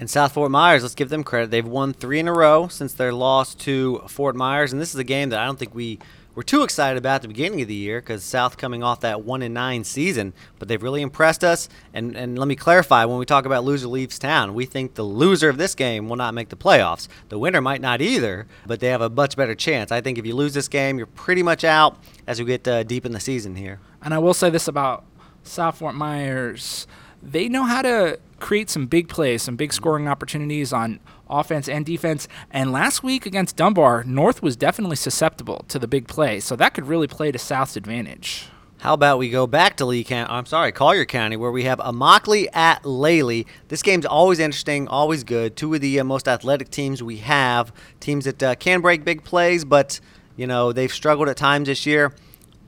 And 0.00 0.08
South 0.08 0.32
Fort 0.32 0.50
Myers, 0.50 0.82
let's 0.82 0.94
give 0.94 1.10
them 1.10 1.22
credit. 1.22 1.50
They've 1.50 1.66
won 1.66 1.92
three 1.92 2.18
in 2.18 2.26
a 2.26 2.32
row 2.32 2.68
since 2.68 2.94
their 2.94 3.12
loss 3.12 3.54
to 3.56 4.02
Fort 4.08 4.34
Myers, 4.34 4.72
and 4.72 4.80
this 4.80 4.94
is 4.94 4.98
a 4.98 5.04
game 5.04 5.28
that 5.28 5.38
I 5.38 5.44
don't 5.44 5.58
think 5.58 5.74
we 5.74 5.98
were 6.34 6.42
too 6.42 6.62
excited 6.62 6.96
about 6.96 7.16
at 7.16 7.22
the 7.22 7.28
beginning 7.28 7.60
of 7.60 7.68
the 7.68 7.74
year 7.74 8.00
because 8.00 8.24
South 8.24 8.56
coming 8.56 8.82
off 8.82 9.00
that 9.00 9.24
one 9.24 9.42
and 9.42 9.52
nine 9.52 9.84
season, 9.84 10.32
but 10.58 10.68
they've 10.68 10.82
really 10.82 11.02
impressed 11.02 11.44
us. 11.44 11.68
And 11.92 12.16
and 12.16 12.38
let 12.38 12.48
me 12.48 12.56
clarify: 12.56 13.04
when 13.04 13.18
we 13.18 13.26
talk 13.26 13.44
about 13.44 13.62
loser 13.62 13.88
leaves 13.88 14.18
town, 14.18 14.54
we 14.54 14.64
think 14.64 14.94
the 14.94 15.02
loser 15.02 15.50
of 15.50 15.58
this 15.58 15.74
game 15.74 16.08
will 16.08 16.16
not 16.16 16.32
make 16.32 16.48
the 16.48 16.56
playoffs. 16.56 17.06
The 17.28 17.38
winner 17.38 17.60
might 17.60 17.82
not 17.82 18.00
either, 18.00 18.46
but 18.66 18.80
they 18.80 18.88
have 18.88 19.02
a 19.02 19.10
much 19.10 19.36
better 19.36 19.54
chance. 19.54 19.92
I 19.92 20.00
think 20.00 20.16
if 20.16 20.24
you 20.24 20.34
lose 20.34 20.54
this 20.54 20.68
game, 20.68 20.96
you're 20.96 21.08
pretty 21.08 21.42
much 21.42 21.62
out 21.62 21.98
as 22.26 22.38
we 22.38 22.46
get 22.46 22.66
uh, 22.66 22.84
deep 22.84 23.04
in 23.04 23.12
the 23.12 23.20
season 23.20 23.54
here. 23.54 23.80
And 24.00 24.14
I 24.14 24.18
will 24.18 24.32
say 24.32 24.48
this 24.48 24.66
about 24.66 25.04
South 25.42 25.76
Fort 25.76 25.94
Myers. 25.94 26.86
They 27.22 27.48
know 27.48 27.64
how 27.64 27.82
to 27.82 28.18
create 28.38 28.70
some 28.70 28.86
big 28.86 29.08
plays, 29.08 29.42
some 29.42 29.56
big 29.56 29.72
scoring 29.72 30.08
opportunities 30.08 30.72
on 30.72 31.00
offense 31.28 31.68
and 31.68 31.84
defense. 31.84 32.26
And 32.50 32.72
last 32.72 33.02
week 33.02 33.26
against 33.26 33.56
Dunbar, 33.56 34.04
North 34.04 34.42
was 34.42 34.56
definitely 34.56 34.96
susceptible 34.96 35.64
to 35.68 35.78
the 35.78 35.86
big 35.86 36.08
play. 36.08 36.40
So 36.40 36.56
that 36.56 36.74
could 36.74 36.86
really 36.86 37.06
play 37.06 37.30
to 37.30 37.38
South's 37.38 37.76
advantage. 37.76 38.48
How 38.78 38.94
about 38.94 39.18
we 39.18 39.28
go 39.28 39.46
back 39.46 39.76
to 39.76 39.84
Lee 39.84 40.02
County? 40.02 40.32
I'm 40.32 40.46
sorry, 40.46 40.72
Collier 40.72 41.04
County, 41.04 41.36
where 41.36 41.50
we 41.50 41.64
have 41.64 41.78
Immokalee 41.80 42.46
at 42.54 42.86
Lely. 42.86 43.46
This 43.68 43.82
game's 43.82 44.06
always 44.06 44.38
interesting, 44.38 44.88
always 44.88 45.22
good. 45.22 45.54
Two 45.54 45.74
of 45.74 45.82
the 45.82 46.00
uh, 46.00 46.04
most 46.04 46.26
athletic 46.26 46.70
teams 46.70 47.02
we 47.02 47.18
have, 47.18 47.74
teams 48.00 48.24
that 48.24 48.42
uh, 48.42 48.54
can 48.54 48.80
break 48.80 49.04
big 49.04 49.22
plays, 49.22 49.66
but 49.66 50.00
you 50.34 50.46
know 50.46 50.72
they've 50.72 50.92
struggled 50.92 51.28
at 51.28 51.36
times 51.36 51.66
this 51.68 51.84
year. 51.84 52.14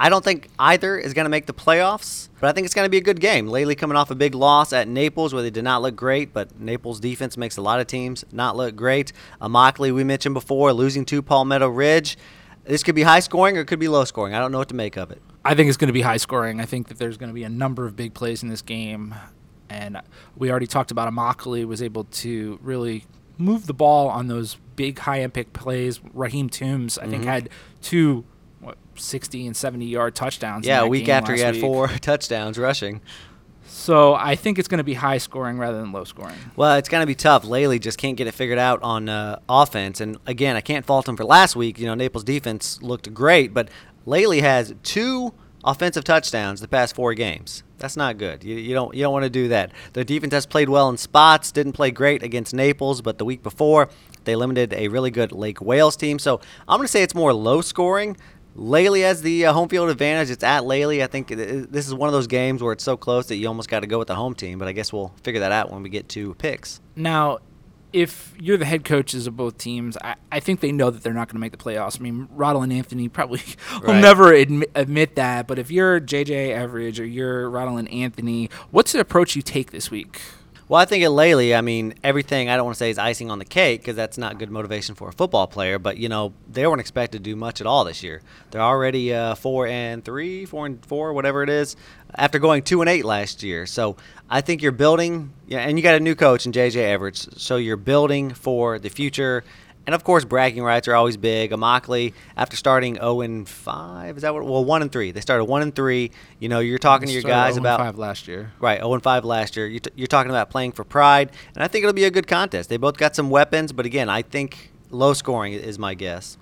I 0.04 0.08
don't 0.08 0.24
think 0.24 0.48
either 0.58 0.98
is 0.98 1.14
going 1.14 1.26
to 1.26 1.30
make 1.30 1.46
the 1.46 1.54
playoffs, 1.54 2.28
but 2.40 2.48
I 2.48 2.52
think 2.52 2.64
it's 2.64 2.74
going 2.74 2.86
to 2.86 2.90
be 2.90 2.96
a 2.96 3.02
good 3.02 3.20
game. 3.20 3.46
Lely 3.46 3.76
coming 3.76 3.96
off 3.96 4.10
a 4.10 4.16
big 4.16 4.34
loss 4.34 4.72
at 4.72 4.88
Naples, 4.88 5.32
where 5.32 5.44
they 5.44 5.50
did 5.50 5.62
not 5.62 5.80
look 5.80 5.94
great, 5.94 6.32
but 6.32 6.58
Naples' 6.58 6.98
defense 6.98 7.36
makes 7.36 7.56
a 7.56 7.62
lot 7.62 7.78
of 7.78 7.86
teams 7.86 8.24
not 8.32 8.56
look 8.56 8.74
great. 8.74 9.12
Immokalee, 9.40 9.94
we 9.94 10.02
mentioned 10.02 10.34
before, 10.34 10.72
losing 10.72 11.04
to 11.04 11.22
Palmetto 11.22 11.68
Ridge. 11.68 12.18
This 12.64 12.82
could 12.82 12.96
be 12.96 13.02
high 13.04 13.20
scoring 13.20 13.56
or 13.56 13.60
it 13.60 13.66
could 13.66 13.78
be 13.78 13.86
low 13.86 14.04
scoring. 14.04 14.34
I 14.34 14.40
don't 14.40 14.50
know 14.50 14.58
what 14.58 14.68
to 14.70 14.74
make 14.74 14.96
of 14.96 15.12
it. 15.12 15.22
I 15.44 15.54
think 15.54 15.68
it's 15.68 15.76
going 15.78 15.86
to 15.86 15.92
be 15.92 16.02
high 16.02 16.16
scoring. 16.16 16.60
I 16.60 16.64
think 16.66 16.88
that 16.88 16.98
there's 16.98 17.16
going 17.16 17.30
to 17.30 17.34
be 17.34 17.44
a 17.44 17.48
number 17.48 17.86
of 17.86 17.94
big 17.94 18.12
plays 18.12 18.42
in 18.42 18.48
this 18.48 18.62
game. 18.62 19.14
And 19.70 20.00
we 20.36 20.50
already 20.50 20.66
talked 20.66 20.90
about 20.90 21.12
Immokalee 21.12 21.64
was 21.64 21.80
able 21.80 22.04
to 22.04 22.58
really 22.60 23.04
move 23.38 23.66
the 23.68 23.74
ball 23.74 24.08
on 24.08 24.26
those 24.26 24.56
big 24.74 24.98
high 24.98 25.18
impact 25.20 25.52
plays. 25.52 26.00
Raheem 26.12 26.48
Toombs, 26.48 26.98
I 26.98 27.02
Mm-hmm. 27.02 27.10
think, 27.12 27.24
had 27.24 27.48
two 27.80 28.24
60 29.02 29.46
and 29.46 29.56
70 29.56 29.84
yard 29.86 30.14
touchdowns. 30.14 30.66
Yeah, 30.66 30.82
a 30.82 30.86
week 30.86 31.08
after 31.08 31.34
he 31.34 31.40
had 31.40 31.54
week. 31.54 31.62
four 31.62 31.88
touchdowns 32.00 32.58
rushing. 32.58 33.00
So 33.64 34.14
I 34.14 34.36
think 34.36 34.58
it's 34.58 34.68
going 34.68 34.78
to 34.78 34.84
be 34.84 34.94
high 34.94 35.18
scoring 35.18 35.58
rather 35.58 35.80
than 35.80 35.92
low 35.92 36.04
scoring. 36.04 36.36
Well, 36.56 36.76
it's 36.76 36.88
going 36.88 37.02
to 37.02 37.06
be 37.06 37.14
tough. 37.14 37.44
Lely 37.44 37.78
just 37.78 37.98
can't 37.98 38.16
get 38.16 38.26
it 38.26 38.32
figured 38.32 38.58
out 38.58 38.82
on 38.82 39.08
uh, 39.08 39.40
offense. 39.48 40.00
And 40.00 40.18
again, 40.26 40.56
I 40.56 40.60
can't 40.60 40.84
fault 40.84 41.08
him 41.08 41.16
for 41.16 41.24
last 41.24 41.56
week. 41.56 41.78
You 41.78 41.86
know, 41.86 41.94
Naples 41.94 42.22
defense 42.22 42.82
looked 42.82 43.12
great, 43.14 43.54
but 43.54 43.68
Lely 44.04 44.40
has 44.40 44.74
two 44.82 45.32
offensive 45.64 46.04
touchdowns 46.04 46.60
the 46.60 46.68
past 46.68 46.94
four 46.94 47.14
games. 47.14 47.62
That's 47.78 47.96
not 47.96 48.18
good. 48.18 48.44
You, 48.44 48.56
you 48.56 48.74
don't 48.74 48.94
you 48.94 49.02
don't 49.02 49.12
want 49.12 49.24
to 49.24 49.30
do 49.30 49.48
that. 49.48 49.72
Their 49.92 50.04
defense 50.04 50.32
has 50.32 50.46
played 50.46 50.68
well 50.68 50.88
in 50.88 50.96
spots. 50.96 51.50
Didn't 51.50 51.72
play 51.72 51.90
great 51.90 52.22
against 52.22 52.54
Naples, 52.54 53.00
but 53.02 53.18
the 53.18 53.24
week 53.24 53.42
before 53.42 53.88
they 54.24 54.36
limited 54.36 54.72
a 54.72 54.88
really 54.88 55.10
good 55.10 55.32
Lake 55.32 55.60
Wales 55.60 55.96
team. 55.96 56.18
So 56.18 56.40
I'm 56.68 56.78
going 56.78 56.86
to 56.86 56.92
say 56.92 57.02
it's 57.02 57.14
more 57.14 57.32
low 57.32 57.60
scoring. 57.60 58.16
Lely 58.54 59.00
has 59.02 59.22
the 59.22 59.46
uh, 59.46 59.52
home 59.52 59.68
field 59.68 59.88
advantage. 59.88 60.30
It's 60.30 60.44
at 60.44 60.64
Lely. 60.66 61.02
I 61.02 61.06
think 61.06 61.28
this 61.28 61.86
is 61.86 61.94
one 61.94 62.08
of 62.08 62.12
those 62.12 62.26
games 62.26 62.62
where 62.62 62.72
it's 62.72 62.84
so 62.84 62.96
close 62.96 63.26
that 63.28 63.36
you 63.36 63.48
almost 63.48 63.68
got 63.68 63.80
to 63.80 63.86
go 63.86 63.98
with 63.98 64.08
the 64.08 64.14
home 64.14 64.34
team. 64.34 64.58
But 64.58 64.68
I 64.68 64.72
guess 64.72 64.92
we'll 64.92 65.14
figure 65.22 65.40
that 65.40 65.52
out 65.52 65.70
when 65.70 65.82
we 65.82 65.88
get 65.88 66.08
to 66.10 66.34
picks. 66.34 66.80
Now, 66.94 67.38
if 67.92 68.34
you're 68.38 68.56
the 68.56 68.64
head 68.64 68.84
coaches 68.84 69.26
of 69.26 69.36
both 69.36 69.58
teams, 69.58 69.96
I, 69.98 70.16
I 70.30 70.40
think 70.40 70.60
they 70.60 70.72
know 70.72 70.90
that 70.90 71.02
they're 71.02 71.12
not 71.12 71.28
going 71.28 71.36
to 71.36 71.40
make 71.40 71.52
the 71.52 71.58
playoffs. 71.58 71.98
I 71.98 72.02
mean, 72.02 72.28
Rottle 72.30 72.62
and 72.62 72.72
Anthony 72.72 73.08
probably 73.08 73.42
will 73.82 73.94
never 73.94 74.32
admit, 74.32 74.70
admit 74.74 75.16
that. 75.16 75.46
But 75.46 75.58
if 75.58 75.70
you're 75.70 76.00
JJ 76.00 76.56
Everidge 76.56 77.00
or 77.00 77.04
you're 77.04 77.48
Rottle 77.48 77.76
and 77.76 77.90
Anthony, 77.90 78.50
what's 78.70 78.92
the 78.92 79.00
approach 79.00 79.36
you 79.36 79.42
take 79.42 79.70
this 79.70 79.90
week? 79.90 80.20
Well, 80.72 80.80
I 80.80 80.86
think 80.86 81.04
at 81.04 81.12
Lely, 81.12 81.54
I 81.54 81.60
mean, 81.60 81.92
everything 82.02 82.48
I 82.48 82.56
don't 82.56 82.64
want 82.64 82.76
to 82.76 82.78
say 82.78 82.88
is 82.88 82.96
icing 82.96 83.30
on 83.30 83.38
the 83.38 83.44
cake 83.44 83.82
because 83.82 83.94
that's 83.94 84.16
not 84.16 84.38
good 84.38 84.50
motivation 84.50 84.94
for 84.94 85.10
a 85.10 85.12
football 85.12 85.46
player. 85.46 85.78
But 85.78 85.98
you 85.98 86.08
know, 86.08 86.32
they 86.50 86.66
weren't 86.66 86.80
expected 86.80 87.18
to 87.18 87.30
do 87.30 87.36
much 87.36 87.60
at 87.60 87.66
all 87.66 87.84
this 87.84 88.02
year. 88.02 88.22
They're 88.50 88.62
already 88.62 89.12
uh, 89.12 89.34
four 89.34 89.66
and 89.66 90.02
three, 90.02 90.46
four 90.46 90.64
and 90.64 90.82
four, 90.86 91.12
whatever 91.12 91.42
it 91.42 91.50
is, 91.50 91.76
after 92.14 92.38
going 92.38 92.62
two 92.62 92.80
and 92.80 92.88
eight 92.88 93.04
last 93.04 93.42
year. 93.42 93.66
So 93.66 93.98
I 94.30 94.40
think 94.40 94.62
you're 94.62 94.72
building, 94.72 95.34
yeah, 95.46 95.58
and 95.58 95.78
you 95.78 95.82
got 95.82 95.96
a 95.96 96.00
new 96.00 96.14
coach 96.14 96.46
in 96.46 96.52
JJ 96.52 96.98
Everidge, 96.98 97.38
so 97.38 97.56
you're 97.56 97.76
building 97.76 98.32
for 98.32 98.78
the 98.78 98.88
future. 98.88 99.44
And 99.86 99.94
of 99.94 100.04
course, 100.04 100.24
bragging 100.24 100.62
rights 100.62 100.86
are 100.86 100.94
always 100.94 101.16
big. 101.16 101.50
Immokalee, 101.50 102.12
after 102.36 102.56
starting 102.56 102.94
0 102.94 103.22
and 103.22 103.48
5, 103.48 104.16
is 104.16 104.22
that 104.22 104.32
what? 104.32 104.44
Well, 104.44 104.64
1 104.64 104.82
and 104.82 104.92
3. 104.92 105.10
They 105.10 105.20
started 105.20 105.44
1 105.46 105.62
and 105.62 105.74
3. 105.74 106.10
You 106.38 106.48
know, 106.48 106.60
you're 106.60 106.78
talking 106.78 107.08
to 107.08 107.12
your 107.12 107.22
guys 107.22 107.56
about 107.56 107.80
5 107.80 107.98
last 107.98 108.28
year. 108.28 108.52
Right, 108.60 108.78
0 108.78 108.94
and 108.94 109.02
5 109.02 109.24
last 109.24 109.56
year. 109.56 109.66
You're, 109.66 109.80
t- 109.80 109.90
you're 109.96 110.06
talking 110.06 110.30
about 110.30 110.50
playing 110.50 110.72
for 110.72 110.84
pride, 110.84 111.32
and 111.54 111.64
I 111.64 111.68
think 111.68 111.82
it'll 111.82 111.94
be 111.94 112.04
a 112.04 112.10
good 112.10 112.28
contest. 112.28 112.68
They 112.68 112.76
both 112.76 112.96
got 112.96 113.16
some 113.16 113.28
weapons, 113.28 113.72
but 113.72 113.84
again, 113.84 114.08
I 114.08 114.22
think 114.22 114.70
low 114.90 115.14
scoring 115.14 115.52
is 115.52 115.78
my 115.78 115.94
guess. 115.94 116.38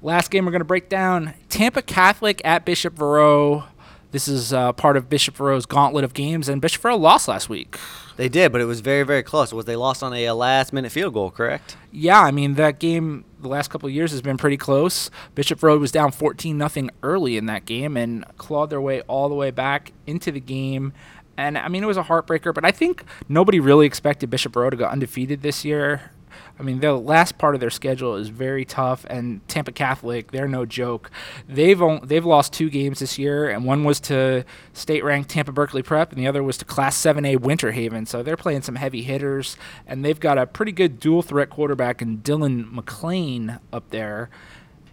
Last 0.00 0.32
game 0.32 0.44
we're 0.44 0.50
going 0.50 0.60
to 0.60 0.64
break 0.64 0.88
down 0.88 1.34
Tampa 1.48 1.82
Catholic 1.82 2.40
at 2.44 2.64
Bishop 2.64 2.96
Verot. 2.96 3.64
This 4.10 4.26
is 4.26 4.52
uh, 4.52 4.72
part 4.72 4.96
of 4.96 5.08
Bishop 5.08 5.36
Verot's 5.36 5.66
gauntlet 5.66 6.02
of 6.02 6.12
games, 6.14 6.48
and 6.48 6.60
Bishop 6.60 6.82
Verot 6.82 6.98
lost 6.98 7.28
last 7.28 7.48
week. 7.48 7.76
They 8.16 8.28
did, 8.28 8.52
but 8.52 8.60
it 8.60 8.66
was 8.66 8.80
very, 8.80 9.04
very 9.04 9.22
close. 9.22 9.52
Was 9.52 9.64
they 9.64 9.76
lost 9.76 10.02
on 10.02 10.12
a, 10.12 10.24
a 10.26 10.34
last-minute 10.34 10.92
field 10.92 11.14
goal? 11.14 11.30
Correct. 11.30 11.76
Yeah, 11.90 12.20
I 12.20 12.30
mean 12.30 12.54
that 12.54 12.78
game 12.78 13.24
the 13.40 13.48
last 13.48 13.68
couple 13.68 13.88
of 13.88 13.94
years 13.94 14.12
has 14.12 14.22
been 14.22 14.36
pretty 14.36 14.56
close. 14.56 15.10
Bishop 15.34 15.58
Verot 15.60 15.80
was 15.80 15.90
down 15.90 16.12
14 16.12 16.56
nothing 16.56 16.90
early 17.02 17.36
in 17.36 17.46
that 17.46 17.64
game 17.64 17.96
and 17.96 18.24
clawed 18.38 18.70
their 18.70 18.80
way 18.80 19.00
all 19.02 19.28
the 19.28 19.34
way 19.34 19.50
back 19.50 19.92
into 20.06 20.30
the 20.30 20.40
game. 20.40 20.92
And 21.36 21.58
I 21.58 21.68
mean 21.68 21.82
it 21.82 21.86
was 21.86 21.96
a 21.96 22.04
heartbreaker, 22.04 22.54
but 22.54 22.64
I 22.64 22.70
think 22.70 23.04
nobody 23.28 23.58
really 23.58 23.86
expected 23.86 24.30
Bishop 24.30 24.52
Verot 24.52 24.70
to 24.72 24.76
go 24.76 24.84
undefeated 24.84 25.42
this 25.42 25.64
year. 25.64 26.12
I 26.58 26.62
mean, 26.62 26.80
the 26.80 26.92
last 26.92 27.38
part 27.38 27.54
of 27.54 27.60
their 27.60 27.70
schedule 27.70 28.16
is 28.16 28.28
very 28.28 28.64
tough, 28.64 29.04
and 29.08 29.46
Tampa 29.48 29.72
Catholic, 29.72 30.30
they're 30.30 30.46
no 30.46 30.64
joke. 30.64 31.10
They've 31.48 31.80
only, 31.80 32.06
they've 32.06 32.24
lost 32.24 32.52
two 32.52 32.70
games 32.70 33.00
this 33.00 33.18
year, 33.18 33.50
and 33.50 33.64
one 33.64 33.84
was 33.84 33.98
to 34.00 34.44
state-ranked 34.72 35.30
Tampa 35.30 35.52
Berkeley 35.52 35.82
Prep, 35.82 36.12
and 36.12 36.20
the 36.20 36.26
other 36.26 36.42
was 36.42 36.58
to 36.58 36.64
Class 36.64 36.96
7A 37.00 37.40
Winter 37.40 37.72
Haven. 37.72 38.06
So 38.06 38.22
they're 38.22 38.36
playing 38.36 38.62
some 38.62 38.76
heavy 38.76 39.02
hitters, 39.02 39.56
and 39.86 40.04
they've 40.04 40.20
got 40.20 40.38
a 40.38 40.46
pretty 40.46 40.72
good 40.72 41.00
dual 41.00 41.22
threat 41.22 41.50
quarterback 41.50 42.02
in 42.02 42.18
Dylan 42.18 42.70
McLean 42.70 43.58
up 43.72 43.88
there. 43.90 44.30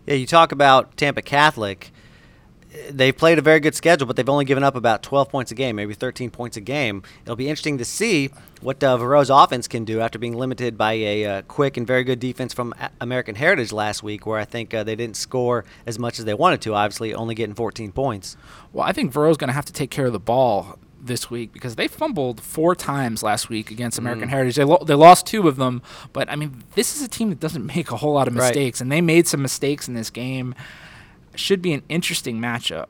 Yeah, 0.05 0.15
you 0.15 0.25
talk 0.25 0.51
about 0.51 0.97
Tampa 0.97 1.21
Catholic 1.21 1.91
they've 2.89 3.15
played 3.15 3.39
a 3.39 3.41
very 3.41 3.59
good 3.59 3.75
schedule, 3.75 4.05
but 4.05 4.15
they've 4.15 4.29
only 4.29 4.45
given 4.45 4.63
up 4.63 4.75
about 4.75 5.01
12 5.01 5.29
points 5.29 5.51
a 5.51 5.55
game, 5.55 5.75
maybe 5.75 5.93
13 5.93 6.29
points 6.29 6.57
a 6.57 6.61
game. 6.61 7.03
It'll 7.23 7.35
be 7.35 7.49
interesting 7.49 7.77
to 7.79 7.85
see 7.85 8.29
what 8.61 8.83
uh, 8.83 8.97
Verot's 8.97 9.29
offense 9.29 9.67
can 9.67 9.85
do 9.85 10.01
after 10.01 10.19
being 10.19 10.37
limited 10.37 10.77
by 10.77 10.93
a 10.93 11.25
uh, 11.25 11.41
quick 11.43 11.77
and 11.77 11.87
very 11.87 12.03
good 12.03 12.19
defense 12.19 12.53
from 12.53 12.73
American 13.01 13.35
Heritage 13.35 13.71
last 13.71 14.03
week, 14.03 14.25
where 14.25 14.39
I 14.39 14.45
think 14.45 14.73
uh, 14.73 14.83
they 14.83 14.95
didn't 14.95 15.17
score 15.17 15.65
as 15.85 15.97
much 15.97 16.19
as 16.19 16.25
they 16.25 16.33
wanted 16.33 16.61
to, 16.61 16.75
obviously, 16.75 17.13
only 17.13 17.35
getting 17.35 17.55
14 17.55 17.91
points. 17.91 18.37
Well, 18.71 18.85
I 18.85 18.91
think 18.91 19.11
Verot's 19.13 19.37
going 19.37 19.49
to 19.49 19.53
have 19.53 19.65
to 19.65 19.73
take 19.73 19.89
care 19.89 20.05
of 20.05 20.13
the 20.13 20.19
ball 20.19 20.77
this 21.01 21.31
week 21.31 21.53
because 21.53 21.75
they 21.75 21.87
fumbled 21.87 22.41
four 22.41 22.75
times 22.75 23.23
last 23.23 23.49
week 23.49 23.71
against 23.71 23.97
American 23.97 24.27
mm. 24.27 24.31
Heritage. 24.31 24.57
They, 24.57 24.65
lo- 24.65 24.83
they 24.85 24.95
lost 24.95 25.25
two 25.25 25.47
of 25.47 25.55
them, 25.55 25.81
but 26.13 26.29
I 26.29 26.35
mean, 26.35 26.63
this 26.75 26.95
is 26.95 27.01
a 27.01 27.07
team 27.07 27.29
that 27.29 27.39
doesn't 27.39 27.65
make 27.75 27.89
a 27.89 27.97
whole 27.97 28.13
lot 28.13 28.27
of 28.27 28.33
mistakes, 28.33 28.79
right. 28.79 28.85
and 28.85 28.91
they 28.91 29.01
made 29.01 29.27
some 29.27 29.41
mistakes 29.41 29.87
in 29.87 29.95
this 29.95 30.09
game 30.09 30.53
should 31.35 31.61
be 31.61 31.73
an 31.73 31.83
interesting 31.89 32.39
matchup. 32.39 32.87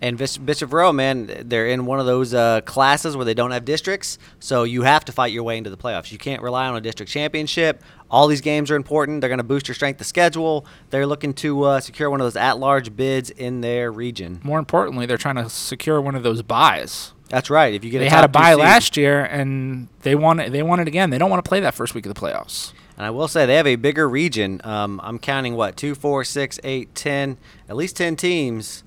And 0.00 0.16
Bishop 0.16 0.44
Verot, 0.46 0.94
man, 0.94 1.48
they're 1.48 1.66
in 1.66 1.84
one 1.84 1.98
of 1.98 2.06
those 2.06 2.32
uh, 2.32 2.60
classes 2.60 3.16
where 3.16 3.24
they 3.24 3.34
don't 3.34 3.50
have 3.50 3.64
districts, 3.64 4.16
so 4.38 4.62
you 4.62 4.82
have 4.82 5.04
to 5.06 5.12
fight 5.12 5.32
your 5.32 5.42
way 5.42 5.58
into 5.58 5.70
the 5.70 5.76
playoffs. 5.76 6.12
You 6.12 6.18
can't 6.18 6.40
rely 6.40 6.68
on 6.68 6.76
a 6.76 6.80
district 6.80 7.10
championship. 7.10 7.82
All 8.08 8.28
these 8.28 8.40
games 8.40 8.70
are 8.70 8.76
important. 8.76 9.20
They're 9.20 9.28
going 9.28 9.38
to 9.38 9.44
boost 9.44 9.66
your 9.66 9.74
strength 9.74 10.00
of 10.00 10.06
schedule. 10.06 10.64
They're 10.90 11.04
looking 11.04 11.34
to 11.34 11.64
uh, 11.64 11.80
secure 11.80 12.10
one 12.10 12.20
of 12.20 12.26
those 12.26 12.36
at-large 12.36 12.94
bids 12.94 13.30
in 13.30 13.60
their 13.60 13.90
region. 13.90 14.40
More 14.44 14.60
importantly, 14.60 15.04
they're 15.04 15.18
trying 15.18 15.34
to 15.34 15.50
secure 15.50 16.00
one 16.00 16.14
of 16.14 16.22
those 16.22 16.42
buys. 16.42 17.12
That's 17.28 17.50
right. 17.50 17.74
If 17.74 17.84
you 17.84 17.90
get, 17.90 17.98
they 17.98 18.08
had 18.08 18.24
a 18.24 18.28
buy 18.28 18.54
last 18.54 18.96
year, 18.96 19.24
and 19.24 19.88
they 20.02 20.14
want 20.14 20.38
it. 20.38 20.52
They 20.52 20.62
want 20.62 20.80
it 20.80 20.86
again. 20.86 21.10
They 21.10 21.18
don't 21.18 21.28
want 21.28 21.44
to 21.44 21.48
play 21.48 21.58
that 21.58 21.74
first 21.74 21.94
week 21.94 22.06
of 22.06 22.14
the 22.14 22.20
playoffs. 22.20 22.72
And 22.98 23.06
I 23.06 23.10
will 23.10 23.28
say 23.28 23.46
they 23.46 23.54
have 23.54 23.66
a 23.66 23.76
bigger 23.76 24.08
region. 24.08 24.60
Um, 24.64 25.00
I'm 25.04 25.20
counting 25.20 25.54
what 25.54 25.76
two, 25.76 25.94
four, 25.94 26.24
six, 26.24 26.58
eight, 26.64 26.96
ten, 26.96 27.38
at 27.68 27.76
least 27.76 27.96
ten 27.96 28.16
teams, 28.16 28.82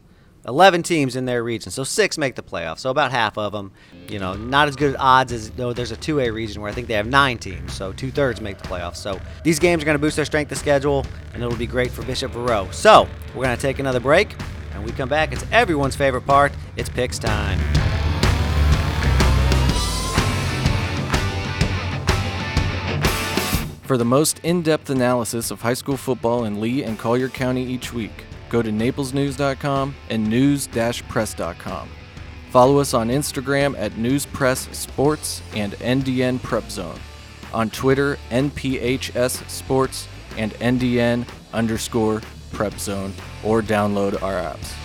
eleven 0.46 0.84
teams 0.84 1.16
in 1.16 1.24
their 1.24 1.42
region. 1.42 1.72
So 1.72 1.86
six 1.86 2.18
make 2.18 2.36
the 2.36 2.44
playoffs. 2.44 2.80
So 2.80 2.90
about 2.90 3.12
half 3.12 3.38
of 3.38 3.54
them. 3.54 3.72
You 4.10 4.20
know, 4.20 4.34
not 4.34 4.68
as 4.68 4.76
good 4.76 4.98
odds 5.00 5.32
as 5.32 5.52
though 5.52 5.72
there's 5.72 5.94
a 5.94 5.96
2A 5.96 6.34
region 6.34 6.62
where 6.62 6.70
I 6.70 6.74
think 6.74 6.90
they 6.90 6.94
have 6.96 7.08
nine 7.08 7.38
teams. 7.38 7.72
So 7.72 7.94
two 7.94 8.12
thirds 8.12 8.42
make 8.42 8.58
the 8.58 8.68
playoffs. 8.68 8.98
So 8.98 9.18
these 9.46 9.60
games 9.60 9.82
are 9.82 9.86
going 9.86 9.96
to 9.96 10.02
boost 10.02 10.18
their 10.18 10.26
strength 10.26 10.52
of 10.52 10.58
schedule, 10.58 11.06
and 11.34 11.42
it'll 11.42 11.58
be 11.58 11.66
great 11.66 11.90
for 11.90 12.04
Bishop 12.04 12.34
Verot. 12.34 12.74
So 12.74 13.08
we're 13.34 13.46
going 13.46 13.56
to 13.56 13.62
take 13.62 13.80
another 13.80 14.02
break, 14.02 14.36
and 14.74 14.84
we 14.84 14.92
come 14.92 15.08
back. 15.08 15.32
It's 15.32 15.46
everyone's 15.54 15.96
favorite 15.96 16.26
part. 16.28 16.52
It's 16.76 16.90
picks 16.90 17.18
time. 17.18 17.60
For 23.92 23.98
the 23.98 24.06
most 24.06 24.40
in 24.44 24.62
depth 24.62 24.90
analysis 24.90 25.52
of 25.52 25.60
high 25.60 25.74
school 25.74 25.98
football 25.98 26.46
in 26.46 26.62
Lee 26.62 26.86
and 26.86 26.98
Collier 26.98 27.28
County 27.28 27.66
each 27.66 27.92
week, 27.92 28.24
go 28.48 28.62
to 28.62 28.70
naplesnews.com 28.70 29.94
and 30.10 30.30
news 30.30 30.70
press.com. 31.10 31.90
Follow 32.52 32.80
us 32.80 32.94
on 32.94 33.10
Instagram 33.10 33.78
at 33.78 33.92
Newspress 33.98 34.74
Sports 34.74 35.42
and 35.56 35.74
NDN 35.74 36.42
Prep 36.42 36.72
Zone. 36.72 36.98
On 37.54 37.70
Twitter, 37.70 38.18
NPHS 38.30 39.50
Sports 39.50 40.08
and 40.38 40.54
NDN 40.54 41.28
underscore 41.52 42.22
Prep 42.54 42.80
Zone, 42.80 43.14
or 43.44 43.62
download 43.62 44.24
our 44.24 44.42
apps. 44.42 44.81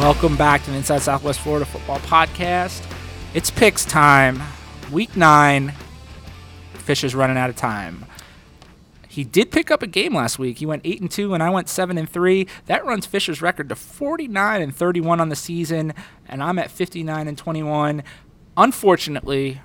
Welcome 0.00 0.34
back 0.34 0.64
to 0.64 0.70
the 0.70 0.78
Inside 0.78 1.02
Southwest 1.02 1.40
Florida 1.40 1.66
Football 1.66 1.98
Podcast. 1.98 2.82
It's 3.34 3.50
picks 3.50 3.84
time. 3.84 4.40
Week 4.90 5.14
nine. 5.14 5.74
Fisher's 6.72 7.14
running 7.14 7.36
out 7.36 7.50
of 7.50 7.56
time. 7.56 8.06
He 9.08 9.24
did 9.24 9.50
pick 9.50 9.70
up 9.70 9.82
a 9.82 9.86
game 9.86 10.14
last 10.14 10.38
week. 10.38 10.56
He 10.56 10.64
went 10.64 10.80
eight 10.86 11.02
and 11.02 11.10
two, 11.10 11.34
and 11.34 11.42
I 11.42 11.50
went 11.50 11.68
seven 11.68 11.98
and 11.98 12.08
three. 12.08 12.46
That 12.64 12.82
runs 12.86 13.04
Fisher's 13.04 13.42
record 13.42 13.68
to 13.68 13.76
49 13.76 14.62
and 14.62 14.74
31 14.74 15.20
on 15.20 15.28
the 15.28 15.36
season, 15.36 15.92
and 16.26 16.42
I'm 16.42 16.58
at 16.58 16.70
59 16.70 17.28
and 17.28 17.36
21. 17.36 18.02
Unfortunately, 18.56 19.60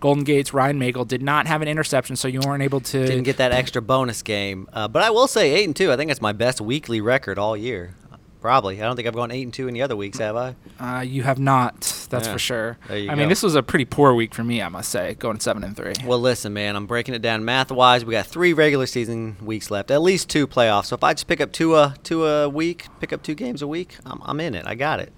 Golden 0.00 0.24
Gates 0.24 0.52
Ryan 0.52 0.80
Magel 0.80 1.06
did 1.06 1.22
not 1.22 1.46
have 1.46 1.62
an 1.62 1.68
interception, 1.68 2.16
so 2.16 2.26
you 2.26 2.40
weren't 2.44 2.64
able 2.64 2.80
to 2.80 3.06
didn't 3.06 3.22
get 3.22 3.36
that 3.36 3.52
extra 3.52 3.80
bonus 3.80 4.20
game. 4.22 4.68
Uh, 4.72 4.88
but 4.88 5.04
I 5.04 5.10
will 5.10 5.28
say 5.28 5.52
eight 5.52 5.64
and 5.64 5.76
two. 5.76 5.92
I 5.92 5.96
think 5.96 6.10
it's 6.10 6.20
my 6.20 6.32
best 6.32 6.60
weekly 6.60 7.00
record 7.00 7.38
all 7.38 7.56
year. 7.56 7.94
Probably. 8.40 8.80
I 8.80 8.86
don't 8.86 8.96
think 8.96 9.06
I've 9.06 9.14
gone 9.14 9.30
eight 9.30 9.42
and 9.42 9.52
two 9.52 9.68
in 9.68 9.74
the 9.74 9.82
other 9.82 9.96
weeks, 9.96 10.18
have 10.18 10.34
I? 10.34 10.54
Uh, 10.78 11.00
you 11.02 11.22
have 11.22 11.38
not. 11.38 11.80
That's 12.08 12.26
yeah. 12.26 12.32
for 12.32 12.38
sure. 12.38 12.78
I 12.88 13.06
go. 13.06 13.16
mean, 13.16 13.28
this 13.28 13.42
was 13.42 13.54
a 13.54 13.62
pretty 13.62 13.84
poor 13.84 14.14
week 14.14 14.34
for 14.34 14.42
me, 14.42 14.62
I 14.62 14.68
must 14.68 14.90
say, 14.90 15.14
going 15.14 15.40
seven 15.40 15.62
and 15.62 15.76
three. 15.76 15.92
Well, 16.04 16.18
listen, 16.18 16.52
man, 16.52 16.74
I'm 16.74 16.86
breaking 16.86 17.14
it 17.14 17.22
down 17.22 17.44
math 17.44 17.70
wise. 17.70 18.04
We 18.04 18.12
got 18.12 18.26
three 18.26 18.52
regular 18.52 18.86
season 18.86 19.36
weeks 19.42 19.70
left, 19.70 19.90
at 19.90 20.00
least 20.00 20.28
two 20.28 20.46
playoffs. 20.46 20.86
So 20.86 20.96
if 20.96 21.04
I 21.04 21.12
just 21.12 21.26
pick 21.26 21.40
up 21.40 21.52
two 21.52 21.76
a 21.76 21.94
two 22.02 22.26
a 22.26 22.48
week, 22.48 22.86
pick 22.98 23.12
up 23.12 23.22
two 23.22 23.34
games 23.34 23.62
a 23.62 23.68
week, 23.68 23.96
I'm, 24.06 24.20
I'm 24.24 24.40
in 24.40 24.54
it. 24.54 24.66
I 24.66 24.74
got 24.74 25.00
it. 25.00 25.12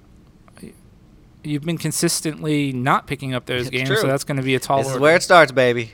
You've 1.44 1.64
been 1.64 1.78
consistently 1.78 2.72
not 2.72 3.08
picking 3.08 3.34
up 3.34 3.46
those 3.46 3.62
it's 3.62 3.70
games, 3.70 3.88
true. 3.88 3.96
so 3.96 4.06
that's 4.06 4.22
going 4.22 4.36
to 4.36 4.44
be 4.44 4.54
a 4.54 4.60
tall. 4.60 4.78
This 4.78 4.86
order. 4.86 4.96
is 4.98 5.00
where 5.00 5.16
it 5.16 5.22
starts, 5.24 5.50
baby. 5.50 5.92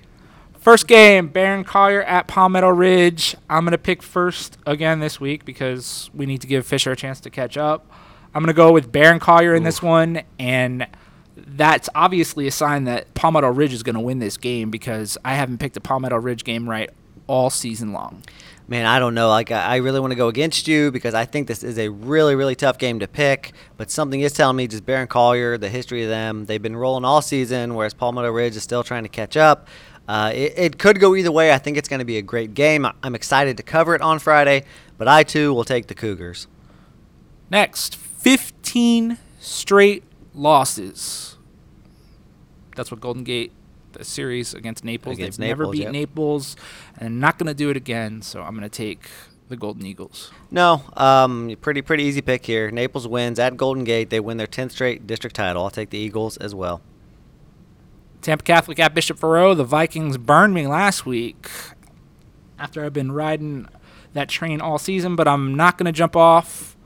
First 0.68 0.87
game, 0.87 1.28
Barron 1.28 1.64
Collier 1.64 2.02
at 2.02 2.28
Palmetto 2.28 2.68
Ridge. 2.68 3.35
I'm 3.48 3.64
going 3.64 3.72
to 3.72 3.78
pick 3.78 4.02
first 4.02 4.59
again 4.66 5.00
this 5.00 5.18
week 5.18 5.46
because 5.46 6.11
we 6.12 6.26
need 6.26 6.42
to 6.42 6.46
give 6.46 6.66
Fisher 6.66 6.92
a 6.92 6.96
chance 6.96 7.20
to 7.20 7.31
catch 7.31 7.57
up. 7.57 7.90
I'm 8.35 8.42
going 8.42 8.48
to 8.48 8.52
go 8.52 8.70
with 8.70 8.92
Barron 8.92 9.18
Collier 9.18 9.54
in 9.54 9.62
this 9.62 9.81
one, 9.81 10.20
and 10.38 10.87
that's 11.35 11.88
obviously 11.94 12.46
a 12.46 12.50
sign 12.50 12.85
that 12.85 13.14
Palmetto 13.14 13.48
Ridge 13.48 13.72
is 13.72 13.83
going 13.83 13.94
to 13.94 14.02
win 14.02 14.18
this 14.18 14.37
game 14.37 14.70
because 14.70 15.16
I 15.24 15.37
haven't 15.37 15.57
picked 15.57 15.78
a 15.78 15.81
Palmetto 15.81 16.18
Ridge 16.18 16.44
game 16.44 16.68
right 16.68 16.90
all 17.26 17.48
season 17.48 17.94
long. 17.94 18.22
Man, 18.70 18.85
I 18.85 18.98
don't 18.98 19.14
know. 19.14 19.31
Like, 19.31 19.50
I 19.50 19.62
I 19.62 19.76
really 19.76 20.00
want 20.00 20.11
to 20.11 20.16
go 20.16 20.28
against 20.28 20.68
you 20.68 20.90
because 20.90 21.14
I 21.14 21.24
think 21.24 21.48
this 21.48 21.64
is 21.64 21.78
a 21.78 21.88
really, 21.88 22.35
really 22.35 22.54
tough 22.54 22.76
game 22.76 22.98
to 22.98 23.09
pick. 23.09 23.54
But 23.78 23.90
something 23.90 24.20
is 24.20 24.35
telling 24.35 24.57
me 24.59 24.66
just 24.66 24.85
Barron 24.85 25.09
Collier, 25.09 25.57
the 25.57 25.70
history 25.70 26.02
of 26.02 26.11
them, 26.11 26.44
they've 26.44 26.61
been 26.61 26.76
rolling 26.76 27.07
all 27.07 27.22
season, 27.22 27.74
whereas 27.74 27.94
Palmetto 27.94 28.31
Ridge 28.31 28.54
is 28.57 28.62
still 28.62 28.85
trying 28.85 29.04
to 29.04 29.09
catch 29.09 29.38
up. 29.38 29.66
Uh, 30.09 30.33
it, 30.35 30.55
it 30.57 30.79
could 30.79 30.99
go 30.99 31.14
either 31.14 31.31
way. 31.31 31.53
I 31.53 31.59
think 31.59 31.77
it's 31.77 31.88
going 31.88 31.99
to 31.99 32.07
be 32.07 32.16
a 32.16 32.23
great 32.23 32.55
game. 32.55 32.87
I- 32.87 32.94
I'm 33.03 33.14
excited 33.14 33.59
to 33.59 33.62
cover 33.62 33.94
it 33.94 34.01
on 34.01 34.18
Friday, 34.18 34.64
but 34.97 35.07
I 35.07 35.23
too 35.23 35.53
will 35.53 35.64
take 35.64 35.87
the 35.87 35.94
Cougars. 35.94 36.47
Next, 37.51 37.94
15 37.94 39.18
straight 39.38 40.05
losses. 40.35 41.37
That's 42.75 42.90
what 42.90 43.01
Golden 43.01 43.23
Gate, 43.23 43.53
the 43.92 44.05
series 44.05 44.55
against 44.55 44.85
Naples, 44.85 45.18
Against 45.18 45.38
they've 45.38 45.49
never 45.49 45.68
beat 45.68 45.83
yep. 45.83 45.92
Naples, 45.92 46.57
and 46.97 47.21
not 47.21 47.38
going 47.38 47.49
to 47.49 47.55
do 47.55 47.68
it 47.71 47.77
again. 47.77 48.23
So 48.23 48.42
I'm 48.42 48.57
going 48.57 48.62
to 48.62 48.68
take 48.68 49.11
the 49.49 49.57
Golden 49.57 49.85
Eagles. 49.85 50.31
No, 50.51 50.83
um, 50.97 51.55
pretty 51.61 51.83
pretty 51.83 52.05
easy 52.05 52.21
pick 52.21 52.47
here. 52.47 52.71
Naples 52.71 53.09
wins 53.09 53.38
at 53.38 53.57
Golden 53.57 53.85
Gate. 53.85 54.11
They 54.11 54.21
win 54.21 54.37
their 54.37 54.47
10th 54.47 54.73
straight 54.73 55.07
district 55.07 55.37
title. 55.37 55.64
I'll 55.64 55.71
take 55.71 55.90
the 55.90 55.99
Eagles 55.99 56.37
as 56.37 56.55
well. 56.55 56.81
Tampa 58.22 58.44
Catholic 58.44 58.78
at 58.78 58.94
Bishop 58.94 59.18
Verot. 59.18 59.57
The 59.57 59.64
Vikings 59.64 60.18
burned 60.18 60.54
me 60.54 60.66
last 60.66 61.07
week 61.07 61.48
after 62.59 62.85
I've 62.85 62.92
been 62.92 63.12
riding 63.12 63.68
that 64.14 64.28
train 64.28 64.61
all 64.61 64.78
season, 64.78 65.16
but 65.16 65.28
I'm 65.28 65.54
not 65.54 65.78
going 65.78 65.87
to 65.87 65.92
jump 65.92 66.16
off. 66.16 66.76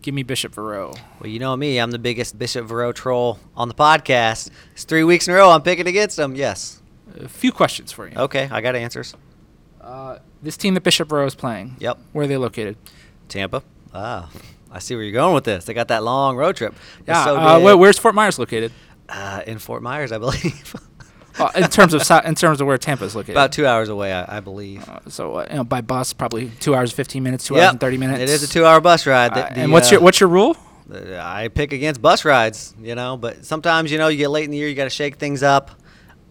Give 0.00 0.14
me 0.14 0.22
Bishop 0.24 0.54
Verot. 0.54 0.98
Well, 1.20 1.30
you 1.30 1.38
know 1.38 1.56
me. 1.56 1.78
I'm 1.78 1.90
the 1.92 1.98
biggest 1.98 2.38
Bishop 2.38 2.66
Verot 2.66 2.94
troll 2.94 3.38
on 3.56 3.68
the 3.68 3.74
podcast. 3.74 4.50
It's 4.72 4.84
three 4.84 5.04
weeks 5.04 5.28
in 5.28 5.34
a 5.34 5.36
row. 5.36 5.50
I'm 5.50 5.62
picking 5.62 5.86
against 5.86 6.16
them. 6.16 6.34
Yes. 6.34 6.80
A 7.20 7.28
few 7.28 7.52
questions 7.52 7.92
for 7.92 8.08
you. 8.08 8.16
Okay, 8.16 8.48
I 8.50 8.60
got 8.62 8.74
answers. 8.74 9.14
Uh, 9.80 10.18
this 10.42 10.56
team 10.56 10.74
that 10.74 10.80
Bishop 10.82 11.08
Verot 11.08 11.26
is 11.26 11.34
playing, 11.34 11.76
Yep. 11.78 11.98
where 12.12 12.24
are 12.24 12.28
they 12.28 12.36
located? 12.36 12.76
Tampa. 13.28 13.62
Ah, 13.94 14.28
I 14.70 14.78
see 14.78 14.94
where 14.94 15.04
you're 15.04 15.12
going 15.12 15.34
with 15.34 15.44
this. 15.44 15.66
They 15.66 15.74
got 15.74 15.88
that 15.88 16.02
long 16.02 16.36
road 16.36 16.56
trip. 16.56 16.74
Yeah, 17.06 17.24
so 17.24 17.36
uh, 17.36 17.76
where's 17.76 17.98
Fort 17.98 18.14
Myers 18.14 18.38
located? 18.38 18.72
Uh, 19.12 19.42
in 19.46 19.58
Fort 19.58 19.82
Myers, 19.82 20.10
I 20.12 20.18
believe. 20.18 20.74
Uh, 21.38 21.50
in 21.56 21.64
terms 21.70 21.94
of 21.94 22.02
in 22.26 22.34
terms 22.34 22.60
of 22.60 22.66
where 22.66 22.76
Tampa 22.76 23.04
is 23.04 23.16
located. 23.16 23.34
About 23.36 23.52
two 23.52 23.66
hours 23.66 23.88
away, 23.88 24.12
I, 24.12 24.36
I 24.36 24.40
believe. 24.40 24.86
Uh, 24.86 25.00
so 25.08 25.36
uh, 25.36 25.46
you 25.48 25.56
know, 25.56 25.64
by 25.64 25.80
bus, 25.80 26.12
probably 26.12 26.50
two 26.60 26.74
hours 26.74 26.92
fifteen 26.92 27.22
minutes, 27.22 27.46
two 27.46 27.56
hours 27.58 27.70
and 27.70 27.80
thirty 27.80 27.96
minutes. 27.96 28.20
It 28.20 28.28
is 28.28 28.42
a 28.42 28.46
two-hour 28.48 28.82
bus 28.82 29.06
ride. 29.06 29.32
The- 29.34 29.46
Uh, 29.46 29.54
the, 29.54 29.60
and 29.60 29.72
what's 29.72 29.88
uh, 29.88 29.92
your 29.92 30.00
what's 30.02 30.20
your 30.20 30.28
rule? 30.28 30.58
Uh, 30.92 31.16
I 31.18 31.48
pick 31.48 31.72
against 31.72 32.02
bus 32.02 32.26
rides, 32.26 32.74
you 32.82 32.94
know, 32.94 33.16
but 33.16 33.46
sometimes, 33.46 33.90
you 33.90 33.96
know, 33.96 34.08
you 34.08 34.18
get 34.18 34.28
late 34.28 34.44
in 34.44 34.50
the 34.50 34.58
year, 34.58 34.68
you 34.68 34.74
got 34.74 34.84
to 34.84 34.90
shake 34.90 35.16
things 35.16 35.42
up. 35.42 35.70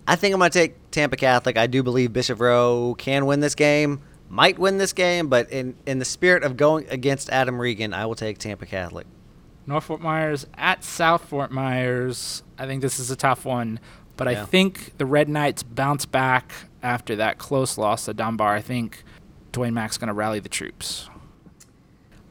I 0.07 0.15
think 0.15 0.35
I'm 0.35 0.39
going 0.39 0.51
to 0.51 0.59
take 0.59 0.91
Tampa 0.91 1.15
Catholic. 1.15 1.57
I 1.57 1.65
do 1.65 1.81
believe 1.81 2.13
Bishop 2.13 2.37
Verot 2.37 2.99
can 2.99 3.25
win 3.25 3.39
this 3.39 3.55
game, 3.55 4.01
might 4.29 4.59
win 4.59 4.77
this 4.77 4.93
game, 4.93 5.29
but 5.29 5.49
in, 5.51 5.75
in 5.87 5.97
the 5.97 6.05
spirit 6.05 6.43
of 6.43 6.57
going 6.57 6.85
against 6.89 7.31
Adam 7.31 7.59
Regan, 7.59 7.91
I 7.95 8.05
will 8.05 8.13
take 8.13 8.37
Tampa 8.37 8.67
Catholic. 8.67 9.07
North 9.67 9.85
Fort 9.85 10.01
Myers 10.01 10.47
at 10.55 10.83
South 10.83 11.25
Fort 11.25 11.51
Myers. 11.51 12.43
I 12.57 12.65
think 12.65 12.81
this 12.81 12.99
is 12.99 13.11
a 13.11 13.15
tough 13.15 13.45
one, 13.45 13.79
but 14.17 14.27
I 14.27 14.43
think 14.45 14.97
the 14.97 15.05
Red 15.05 15.29
Knights 15.29 15.63
bounce 15.63 16.05
back 16.05 16.51
after 16.83 17.15
that 17.15 17.37
close 17.37 17.77
loss 17.77 18.05
to 18.05 18.13
Dunbar. 18.13 18.55
I 18.55 18.61
think 18.61 19.03
Dwayne 19.53 19.73
Mack's 19.73 19.97
going 19.97 20.07
to 20.07 20.13
rally 20.13 20.39
the 20.39 20.49
troops. 20.49 21.09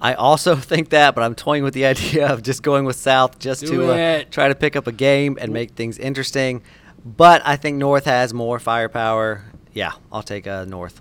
I 0.01 0.14
also 0.14 0.57
think 0.71 0.90
that, 0.90 1.14
but 1.14 1.23
I'm 1.23 1.35
toying 1.35 1.62
with 1.62 1.75
the 1.75 1.87
idea 1.87 2.29
of 2.29 2.43
just 2.43 2.62
going 2.62 2.85
with 2.85 2.97
South 2.97 3.38
just 3.38 3.61
Do 3.62 3.87
to 3.87 3.93
uh, 3.93 4.25
try 4.31 4.49
to 4.49 4.55
pick 4.55 4.77
up 4.77 4.87
a 4.87 4.93
game 4.93 5.38
and 5.40 5.53
make 5.53 5.73
things 5.73 5.99
interesting. 5.99 6.62
But 7.05 7.43
I 7.45 7.57
think 7.57 7.77
North 7.77 8.05
has 8.05 8.35
more 8.35 8.59
firepower. 8.59 9.45
Yeah, 9.73 9.93
I'll 10.12 10.23
take 10.23 10.47
uh, 10.47 10.64
North. 10.64 11.01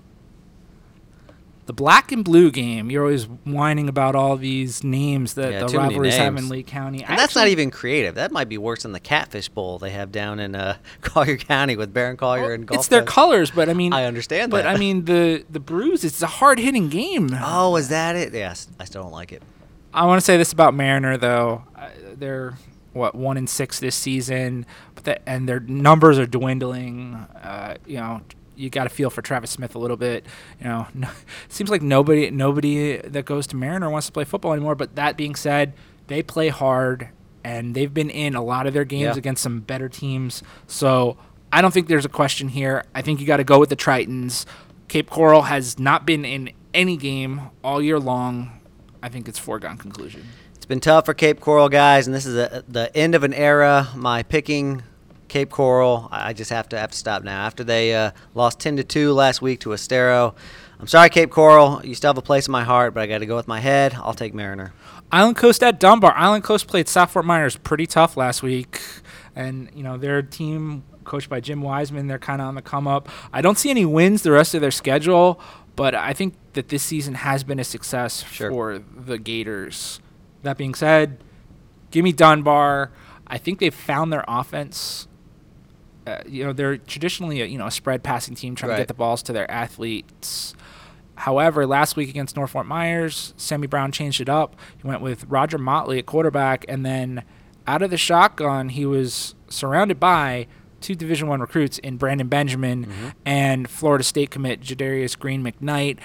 The 1.70 1.74
black 1.74 2.12
and 2.12 2.26
blue 2.26 2.50
game. 2.50 2.90
You're 2.90 3.04
always 3.04 3.26
whining 3.46 3.88
about 3.90 4.16
all 4.16 4.38
these 4.38 4.84
names 4.84 5.36
that 5.36 5.52
Yeah, 5.52 5.66
the 5.66 5.78
rivalries 5.78 6.16
have 6.18 6.36
in. 6.36 6.50
Lee 6.50 6.64
County. 6.64 7.06
I 7.06 7.10
And 7.10 7.20
that's 7.20 7.36
not 7.36 7.48
even 7.48 7.70
creative. 7.70 8.16
That 8.16 8.32
might 8.32 8.50
be 8.50 8.58
worse 8.58 8.82
than 8.82 8.92
the 8.92 9.00
Catfish 9.00 9.50
Bowl 9.50 9.78
they 9.78 9.92
have 9.92 10.12
down 10.12 10.40
in 10.40 10.56
uh, 10.56 10.78
Collier 11.02 11.38
County 11.38 11.76
with 11.76 11.94
Barron 11.94 12.18
Collier 12.18 12.46
Well, 12.46 12.52
and 12.54 12.66
Gulf 12.66 12.80
it's 12.80 12.88
their 12.88 13.02
Coast. 13.02 13.14
colors, 13.14 13.52
but 13.52 13.70
I 13.70 13.76
mean, 13.76 13.94
I 13.94 14.06
understand 14.06 14.50
But 14.50 14.64
that. 14.64 14.76
I 14.76 14.80
mean, 14.80 15.06
the 15.06 15.46
the 15.48 15.60
Brews. 15.60 16.04
It's 16.04 16.24
a 16.24 16.26
hard 16.42 16.58
hitting 16.58 16.90
game. 16.90 17.30
Oh, 17.40 17.76
is 17.76 17.90
that 17.90 18.16
it? 18.16 18.34
Yes, 18.34 18.68
I 18.80 18.86
still 18.86 19.04
don't 19.04 19.12
like 19.12 19.32
it. 19.32 19.44
I 19.94 20.06
want 20.08 20.20
to 20.20 20.26
say 20.26 20.38
this 20.38 20.52
about 20.52 20.74
Mariner 20.74 21.18
though. 21.18 21.66
Uh, 21.76 21.90
they're 22.16 22.58
what 22.94 23.14
one 23.14 23.38
in 23.38 23.46
six 23.46 23.80
this 23.80 23.96
season, 23.96 24.66
but 24.96 25.04
that 25.04 25.22
and 25.28 25.48
their 25.48 25.60
numbers 25.60 26.18
are 26.18 26.26
dwindling. 26.26 27.14
Uh, 27.14 27.76
you 27.86 27.98
know, 27.98 28.22
you 28.60 28.70
got 28.70 28.84
to 28.84 28.90
feel 28.90 29.10
for 29.10 29.22
Travis 29.22 29.52
Smith 29.52 29.74
a 29.76 29.80
little 29.80 29.98
bit. 29.98 30.26
You 30.60 30.66
know, 30.68 30.88
no, 30.94 31.10
seems 31.48 31.70
like 31.70 31.82
nobody 31.82 32.30
nobody 32.32 32.98
that 32.98 33.26
goes 33.26 33.48
to 33.48 33.56
Mariner 33.56 33.90
wants 33.90 34.08
to 34.08 34.14
play 34.14 34.24
football 34.26 34.54
anymore. 34.54 34.76
But 34.76 34.96
that 34.96 35.18
being 35.18 35.36
said, 35.36 35.74
they 36.08 36.22
play 36.22 36.50
hard 36.50 37.10
and 37.44 37.74
they've 37.74 37.94
been 37.94 38.10
in 38.10 38.36
a 38.36 38.44
lot 38.44 38.68
of 38.68 38.74
their 38.74 38.84
games 38.86 39.16
Yeah. 39.16 39.18
against 39.18 39.42
some 39.42 39.62
better 39.62 39.88
teams. 39.88 40.44
So 40.68 41.18
I 41.54 41.62
don't 41.62 41.74
think 41.74 41.88
there's 41.88 42.06
a 42.06 42.10
question 42.10 42.50
here. 42.50 42.84
I 42.94 43.02
think 43.02 43.20
you 43.22 43.26
got 43.26 43.38
to 43.38 43.44
go 43.44 43.60
with 43.60 43.70
the 43.70 43.76
Tritons. 43.78 44.46
Cape 44.90 45.10
Coral 45.10 45.44
has 45.44 45.80
not 45.80 46.06
been 46.06 46.26
in 46.26 46.52
any 46.74 46.98
game 46.98 47.42
all 47.64 47.82
year 47.82 48.00
long. 48.00 48.52
I 49.02 49.08
think 49.10 49.28
it's 49.30 49.40
foregone 49.40 49.78
conclusion. 49.78 50.26
It's 50.56 50.66
been 50.66 50.80
tough 50.82 51.06
for 51.06 51.14
Cape 51.14 51.40
Coral 51.40 51.70
guys, 51.70 52.06
and 52.08 52.14
this 52.16 52.26
is 52.26 52.36
a, 52.36 52.64
the 52.68 52.96
end 52.96 53.16
of 53.16 53.24
an 53.24 53.34
era. 53.34 53.88
My 53.96 54.22
picking 54.24 54.84
Cape 55.30 55.50
Coral, 55.50 56.10
I 56.12 56.34
just 56.34 56.50
have 56.50 56.68
to 56.70 56.78
have 56.80 56.92
to 56.92 56.98
stop 56.98 57.24
now. 57.24 57.46
After 57.46 57.64
they 57.64 57.96
uh, 57.96 58.12
lost 58.34 58.60
ten 58.60 58.76
to 58.78 58.84
two 58.84 59.14
last 59.14 59.42
week 59.42 59.62
to 59.62 59.72
Estero, 59.74 60.36
I'm 60.80 60.88
sorry, 60.88 61.10
Cape 61.10 61.30
Coral. 61.32 61.82
You 61.86 61.96
still 61.96 62.10
have 62.10 62.18
a 62.18 62.22
place 62.22 62.48
in 62.48 62.52
my 62.52 62.64
heart, 62.64 62.94
but 62.94 63.02
I 63.02 63.08
got 63.08 63.20
to 63.20 63.26
go 63.26 63.36
with 63.36 63.48
my 63.48 63.60
head. 63.60 63.94
I'll 63.96 64.14
take 64.14 64.34
Mariner. 64.34 64.74
Island 65.12 65.38
Coast 65.38 65.64
at 65.64 65.80
Dunbar. 65.80 66.14
Island 66.16 66.44
Coast 66.44 66.68
played 66.68 66.88
South 66.88 67.12
Fort 67.12 67.26
Myers 67.26 67.56
pretty 67.58 67.86
tough 67.88 68.16
last 68.18 68.44
week, 68.44 68.82
and 69.36 69.70
you 69.74 69.84
know 69.84 69.98
their 69.98 70.22
team 70.22 70.84
coached 71.04 71.30
by 71.30 71.40
Jim 71.40 71.62
Wiseman. 71.62 72.08
They're 72.08 72.20
kind 72.20 72.42
of 72.42 72.48
on 72.48 72.56
the 72.56 72.62
come 72.62 72.88
up. 72.88 73.10
I 73.34 73.42
don't 73.42 73.58
see 73.58 73.70
any 73.70 73.86
wins 73.86 74.22
the 74.24 74.32
rest 74.32 74.54
of 74.54 74.62
their 74.62 74.72
schedule, 74.72 75.40
but 75.76 75.96
I 75.96 76.14
think 76.14 76.36
that 76.54 76.70
this 76.70 76.84
season 76.84 77.14
has 77.16 77.44
been 77.44 77.60
a 77.60 77.64
success 77.64 78.24
Sure. 78.30 78.50
for 78.52 78.80
the 78.96 79.18
Gators. 79.18 80.00
That 80.44 80.58
being 80.58 80.74
said, 80.76 81.18
give 81.92 82.04
me 82.04 82.12
Dunbar. 82.12 82.92
I 83.28 83.38
think 83.38 83.60
they've 83.60 83.74
found 83.74 84.14
their 84.14 84.24
offense. 84.28 85.08
Uh, 86.10 86.22
you 86.28 86.44
know 86.44 86.54
they're 86.54 86.78
traditionally 86.78 87.42
a, 87.42 87.46
you 87.46 87.58
know 87.58 87.68
a 87.68 87.72
spread 87.72 88.02
passing 88.04 88.36
team 88.36 88.56
trying 88.56 88.70
to 88.72 88.76
get 88.82 88.88
the 88.88 88.94
balls 88.94 89.22
to 89.24 89.34
their 89.34 89.50
athletes. 89.52 90.56
However, 91.16 91.66
last 91.68 91.96
week 91.98 92.10
against 92.10 92.36
North 92.36 92.52
Fort 92.52 92.66
Myers, 92.66 93.34
Sammy 93.36 93.68
Brown 93.68 93.92
changed 93.92 94.22
it 94.22 94.30
up. 94.30 94.56
He 94.82 94.88
went 94.88 95.02
with 95.02 95.26
Roger 95.26 95.58
Motley 95.58 96.00
at 96.00 96.06
quarterback, 96.06 96.64
and 96.70 96.86
then 96.86 97.24
out 97.68 97.82
of 97.82 97.90
the 97.90 97.98
shotgun, 97.98 98.70
he 98.70 98.86
was 98.86 99.36
surrounded 99.50 100.00
by 100.00 100.48
two 100.80 100.96
Division 100.96 101.28
One 101.28 101.42
recruits 101.42 101.78
in 101.80 101.98
Brandon 101.98 102.30
Benjamin 102.30 102.86
and 103.26 103.70
Florida 103.70 104.04
State 104.04 104.32
commit 104.32 104.62
Jadarius 104.62 105.20
Green 105.20 105.44
McKnight, 105.44 105.98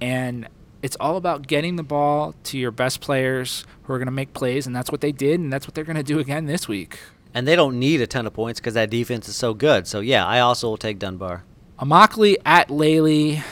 and 0.00 0.48
it's 0.82 0.96
all 1.00 1.16
about 1.16 1.46
getting 1.48 1.74
the 1.76 1.82
ball 1.82 2.34
to 2.44 2.56
your 2.56 2.70
best 2.70 3.00
players 3.00 3.66
who 3.82 3.92
are 3.92 3.98
going 3.98 4.06
to 4.06 4.12
make 4.12 4.32
plays, 4.34 4.66
and 4.68 4.74
that's 4.74 4.90
what 4.92 5.00
they 5.00 5.12
did, 5.12 5.40
and 5.40 5.52
that's 5.52 5.66
what 5.66 5.74
they're 5.74 5.84
going 5.84 5.96
to 5.96 6.02
do 6.04 6.20
again 6.20 6.46
this 6.46 6.68
week. 6.68 6.98
And 7.32 7.46
they 7.46 7.54
don't 7.54 7.78
need 7.78 8.00
a 8.00 8.06
ton 8.06 8.26
of 8.26 8.32
points 8.32 8.58
because 8.60 8.74
that 8.74 8.90
defense 8.90 9.28
is 9.28 9.36
so 9.36 9.54
good. 9.54 9.86
So 9.86 10.00
yeah, 10.00 10.26
I 10.26 10.40
also 10.40 10.68
will 10.68 10.76
take 10.76 10.98
Dunbar. 10.98 11.44
Immokalee 11.78 12.36
at 12.44 12.70
Lely. 12.70 13.42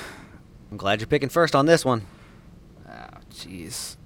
I'm 0.71 0.77
glad 0.77 1.01
you're 1.01 1.07
picking 1.07 1.29
first 1.29 1.55
on 1.55 1.67
this 1.67 1.85
one. 1.85 2.03
Ah, 2.87 3.19
Jeez. 3.33 3.97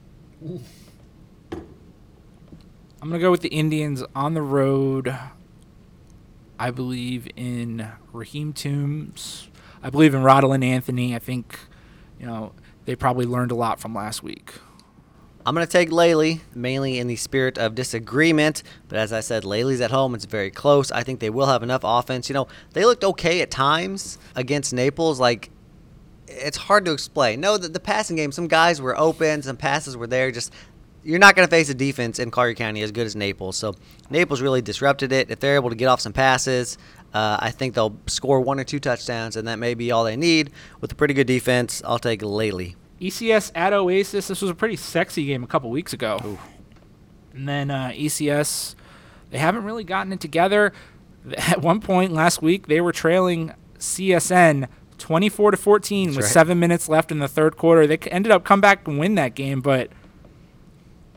I'm 3.02 3.08
going 3.08 3.12
to 3.12 3.18
go 3.18 3.30
with 3.32 3.40
the 3.40 3.48
Indians 3.48 4.04
on 4.14 4.34
the 4.34 4.42
road. 4.42 5.16
I 6.58 6.70
believe 6.70 7.28
in 7.34 7.88
Raheem 8.12 8.52
Toombs. 8.52 9.48
I 9.82 9.90
believe 9.90 10.14
in 10.14 10.22
Rodolin 10.22 10.62
Anthony. 10.62 11.16
I 11.16 11.18
think, 11.18 11.58
you 12.20 12.26
know, 12.26 12.52
they 12.84 12.94
probably 12.94 13.26
learned 13.26 13.50
a 13.50 13.56
lot 13.56 13.80
from 13.80 13.92
last 13.92 14.22
week. 14.22 14.52
I'm 15.44 15.54
going 15.54 15.66
to 15.66 15.70
take 15.72 15.90
Lely, 15.90 16.40
mainly 16.54 16.98
in 16.98 17.08
the 17.08 17.16
spirit 17.16 17.58
of 17.58 17.74
disagreement. 17.74 18.62
But 18.88 18.98
as 18.98 19.12
I 19.12 19.20
said, 19.20 19.44
Lely's 19.44 19.80
at 19.80 19.90
home. 19.90 20.14
It's 20.14 20.24
very 20.24 20.50
close. 20.50 20.90
I 20.92 21.02
think 21.02 21.20
they 21.20 21.30
will 21.30 21.46
have 21.46 21.62
enough 21.62 21.82
offense. 21.84 22.28
You 22.28 22.34
know, 22.34 22.48
they 22.72 22.84
looked 22.84 23.04
okay 23.04 23.40
at 23.42 23.50
times 23.50 24.18
against 24.36 24.72
Naples. 24.72 25.18
Like, 25.18 25.50
it's 26.28 26.56
hard 26.56 26.84
to 26.84 26.92
explain. 26.92 27.40
No, 27.40 27.58
the, 27.58 27.68
the 27.68 27.80
passing 27.80 28.16
game, 28.16 28.32
some 28.32 28.48
guys 28.48 28.80
were 28.80 28.98
open, 28.98 29.42
some 29.42 29.56
passes 29.56 29.96
were 29.96 30.06
there. 30.06 30.30
Just 30.30 30.52
you're 31.04 31.18
not 31.18 31.34
going 31.34 31.46
to 31.46 31.50
face 31.50 31.68
a 31.68 31.74
defense 31.74 32.18
in 32.18 32.30
Collier 32.30 32.54
County 32.54 32.82
as 32.82 32.92
good 32.92 33.06
as 33.06 33.16
Naples. 33.16 33.56
So 33.56 33.74
Naples 34.08 34.40
really 34.40 34.62
disrupted 34.62 35.12
it. 35.12 35.30
If 35.30 35.40
they're 35.40 35.56
able 35.56 35.70
to 35.70 35.76
get 35.76 35.86
off 35.86 36.00
some 36.00 36.12
passes, 36.12 36.78
uh, 37.12 37.38
I 37.40 37.50
think 37.50 37.74
they'll 37.74 37.96
score 38.06 38.40
one 38.40 38.60
or 38.60 38.64
two 38.64 38.78
touchdowns, 38.78 39.36
and 39.36 39.48
that 39.48 39.58
may 39.58 39.74
be 39.74 39.90
all 39.90 40.04
they 40.04 40.16
need. 40.16 40.52
With 40.80 40.92
a 40.92 40.94
pretty 40.94 41.14
good 41.14 41.26
defense, 41.26 41.82
I'll 41.84 41.98
take 41.98 42.22
Lely. 42.22 42.76
ECS 43.02 43.50
at 43.54 43.72
Oasis. 43.72 44.28
This 44.28 44.40
was 44.40 44.50
a 44.50 44.54
pretty 44.54 44.76
sexy 44.76 45.26
game 45.26 45.42
a 45.42 45.46
couple 45.46 45.70
weeks 45.70 45.92
ago. 45.92 46.20
Ooh. 46.24 46.38
And 47.34 47.48
then 47.48 47.70
uh, 47.70 47.90
ECS, 47.94 48.76
they 49.30 49.38
haven't 49.38 49.64
really 49.64 49.84
gotten 49.84 50.12
it 50.12 50.20
together. 50.20 50.72
At 51.36 51.62
one 51.62 51.80
point 51.80 52.12
last 52.12 52.42
week, 52.42 52.66
they 52.68 52.80
were 52.80 52.92
trailing 52.92 53.52
CSN 53.78 54.68
24 54.98 55.50
to 55.52 55.56
14 55.56 56.06
That's 56.06 56.16
with 56.16 56.24
right. 56.24 56.32
seven 56.32 56.60
minutes 56.60 56.88
left 56.88 57.10
in 57.10 57.18
the 57.18 57.28
third 57.28 57.56
quarter. 57.56 57.86
They 57.86 57.98
ended 57.98 58.30
up 58.30 58.44
come 58.44 58.60
back 58.60 58.86
and 58.86 58.98
win 58.98 59.16
that 59.16 59.34
game, 59.34 59.60
but 59.60 59.90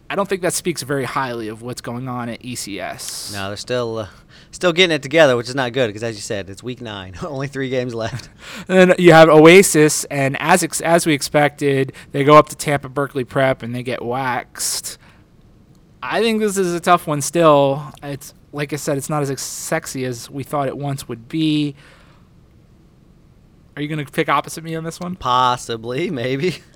I 0.10 0.16
don't 0.16 0.30
think 0.30 0.44
that 0.44 0.54
speaks 0.54 0.84
very 0.84 1.04
highly 1.04 1.48
of 1.48 1.62
what's 1.62 1.82
going 1.82 2.08
on 2.08 2.30
at 2.30 2.42
ECS. 2.42 3.34
No, 3.34 3.48
they're 3.48 3.58
still 3.58 3.98
uh, 4.00 4.08
still 4.52 4.72
getting 4.72 4.94
it 4.96 5.02
together, 5.02 5.36
which 5.36 5.50
is 5.50 5.56
not 5.56 5.74
good 5.74 5.88
because, 5.88 6.04
as 6.04 6.16
you 6.16 6.22
said, 6.22 6.50
it's 6.50 6.62
week 6.62 6.80
nine. 6.80 7.16
Only 7.24 7.48
three 7.48 7.70
games 7.70 7.94
left. 7.96 8.30
And 8.68 8.92
then 8.92 8.96
you 9.00 9.12
have 9.12 9.30
Oasis, 9.30 10.06
and 10.06 10.38
as 10.40 10.64
ex- 10.64 10.82
as 10.82 11.06
we 11.06 11.14
expected, 11.14 11.94
they 12.12 12.24
go 12.24 12.36
up 12.36 12.50
to 12.50 12.56
Tampa 12.56 12.90
Berkeley 12.90 13.24
Prep 13.24 13.62
and 13.64 13.76
they 13.76 13.84
get 13.84 14.04
waxed. 14.04 14.98
I 16.02 16.22
think 16.22 16.40
this 16.40 16.58
is 16.58 16.74
a 16.74 16.80
tough 16.80 17.06
one. 17.08 17.22
Still, 17.22 17.92
it's 18.02 18.34
like 18.52 18.74
I 18.74 18.76
said, 18.78 18.98
it's 18.98 19.10
not 19.10 19.22
as 19.24 19.30
ex- 19.32 19.42
sexy 19.44 20.06
as 20.06 20.30
we 20.30 20.44
thought 20.44 20.68
it 20.68 20.78
once 20.78 21.08
would 21.08 21.28
be. 21.28 21.76
Are 23.76 23.82
you 23.82 23.88
gonna 23.88 24.06
pick 24.06 24.30
opposite 24.30 24.64
me 24.64 24.76
on 24.76 24.84
this 24.84 25.00
one? 25.00 25.16
Possibly, 25.16 26.10
maybe. 26.10 26.58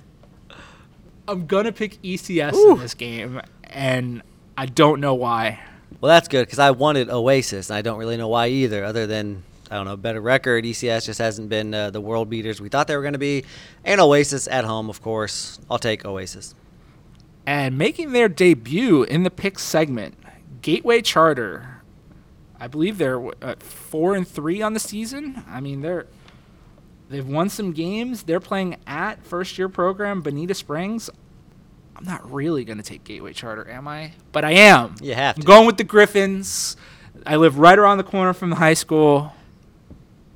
I'm 1.29 1.45
gonna 1.45 1.71
pick 1.71 2.01
ECS 2.01 2.53
Ooh. 2.53 2.71
in 2.71 2.79
this 2.79 2.93
game, 2.95 3.39
and 3.63 4.23
I 4.57 4.65
don't 4.65 4.99
know 4.99 5.13
why. 5.13 5.59
Well, 6.01 6.09
that's 6.09 6.27
good 6.27 6.45
because 6.45 6.59
I 6.59 6.71
wanted 6.71 7.09
Oasis, 7.09 7.69
and 7.69 7.77
I 7.77 7.81
don't 7.81 7.99
really 7.99 8.17
know 8.17 8.27
why 8.27 8.47
either, 8.47 8.83
other 8.83 9.05
than 9.05 9.43
I 9.69 9.75
don't 9.75 9.85
know 9.85 9.95
better 9.95 10.21
record. 10.21 10.63
ECS 10.65 11.05
just 11.05 11.19
hasn't 11.19 11.49
been 11.49 11.73
uh, 11.73 11.91
the 11.91 12.01
world 12.01 12.29
beaters 12.29 12.59
we 12.59 12.69
thought 12.69 12.87
they 12.87 12.95
were 12.95 13.03
going 13.03 13.13
to 13.13 13.19
be, 13.19 13.45
and 13.85 14.01
Oasis 14.01 14.47
at 14.47 14.65
home, 14.65 14.89
of 14.89 15.01
course. 15.01 15.59
I'll 15.69 15.77
take 15.79 16.03
Oasis. 16.05 16.55
and 17.45 17.77
making 17.77 18.11
their 18.11 18.27
debut 18.29 19.03
in 19.03 19.23
the 19.23 19.31
pick 19.31 19.59
segment, 19.59 20.15
Gateway 20.61 21.01
Charter. 21.01 21.81
I 22.59 22.67
believe 22.67 22.97
they're 22.97 23.21
uh, 23.43 23.55
four 23.59 24.15
and 24.15 24.27
three 24.27 24.61
on 24.61 24.73
the 24.73 24.79
season. 24.79 25.43
I 25.47 25.61
mean, 25.61 25.81
they're 25.81 26.07
they've 27.09 27.27
won 27.27 27.49
some 27.49 27.71
games. 27.71 28.23
They're 28.23 28.39
playing 28.39 28.77
at 28.87 29.25
first 29.25 29.57
year 29.57 29.69
program 29.69 30.21
Bonita 30.21 30.53
Springs. 30.53 31.09
I'm 31.95 32.05
not 32.05 32.31
really 32.31 32.63
gonna 32.63 32.83
take 32.83 33.03
Gateway 33.03 33.33
Charter, 33.33 33.69
am 33.69 33.87
I? 33.87 34.13
But 34.31 34.45
I 34.45 34.51
am. 34.51 34.95
You 35.01 35.15
have 35.15 35.35
to. 35.35 35.41
I'm 35.41 35.45
going 35.45 35.65
with 35.65 35.77
the 35.77 35.83
Griffins. 35.83 36.77
I 37.25 37.35
live 37.35 37.59
right 37.59 37.77
around 37.77 37.97
the 37.97 38.03
corner 38.03 38.33
from 38.33 38.49
the 38.49 38.55
high 38.55 38.73
school. 38.73 39.33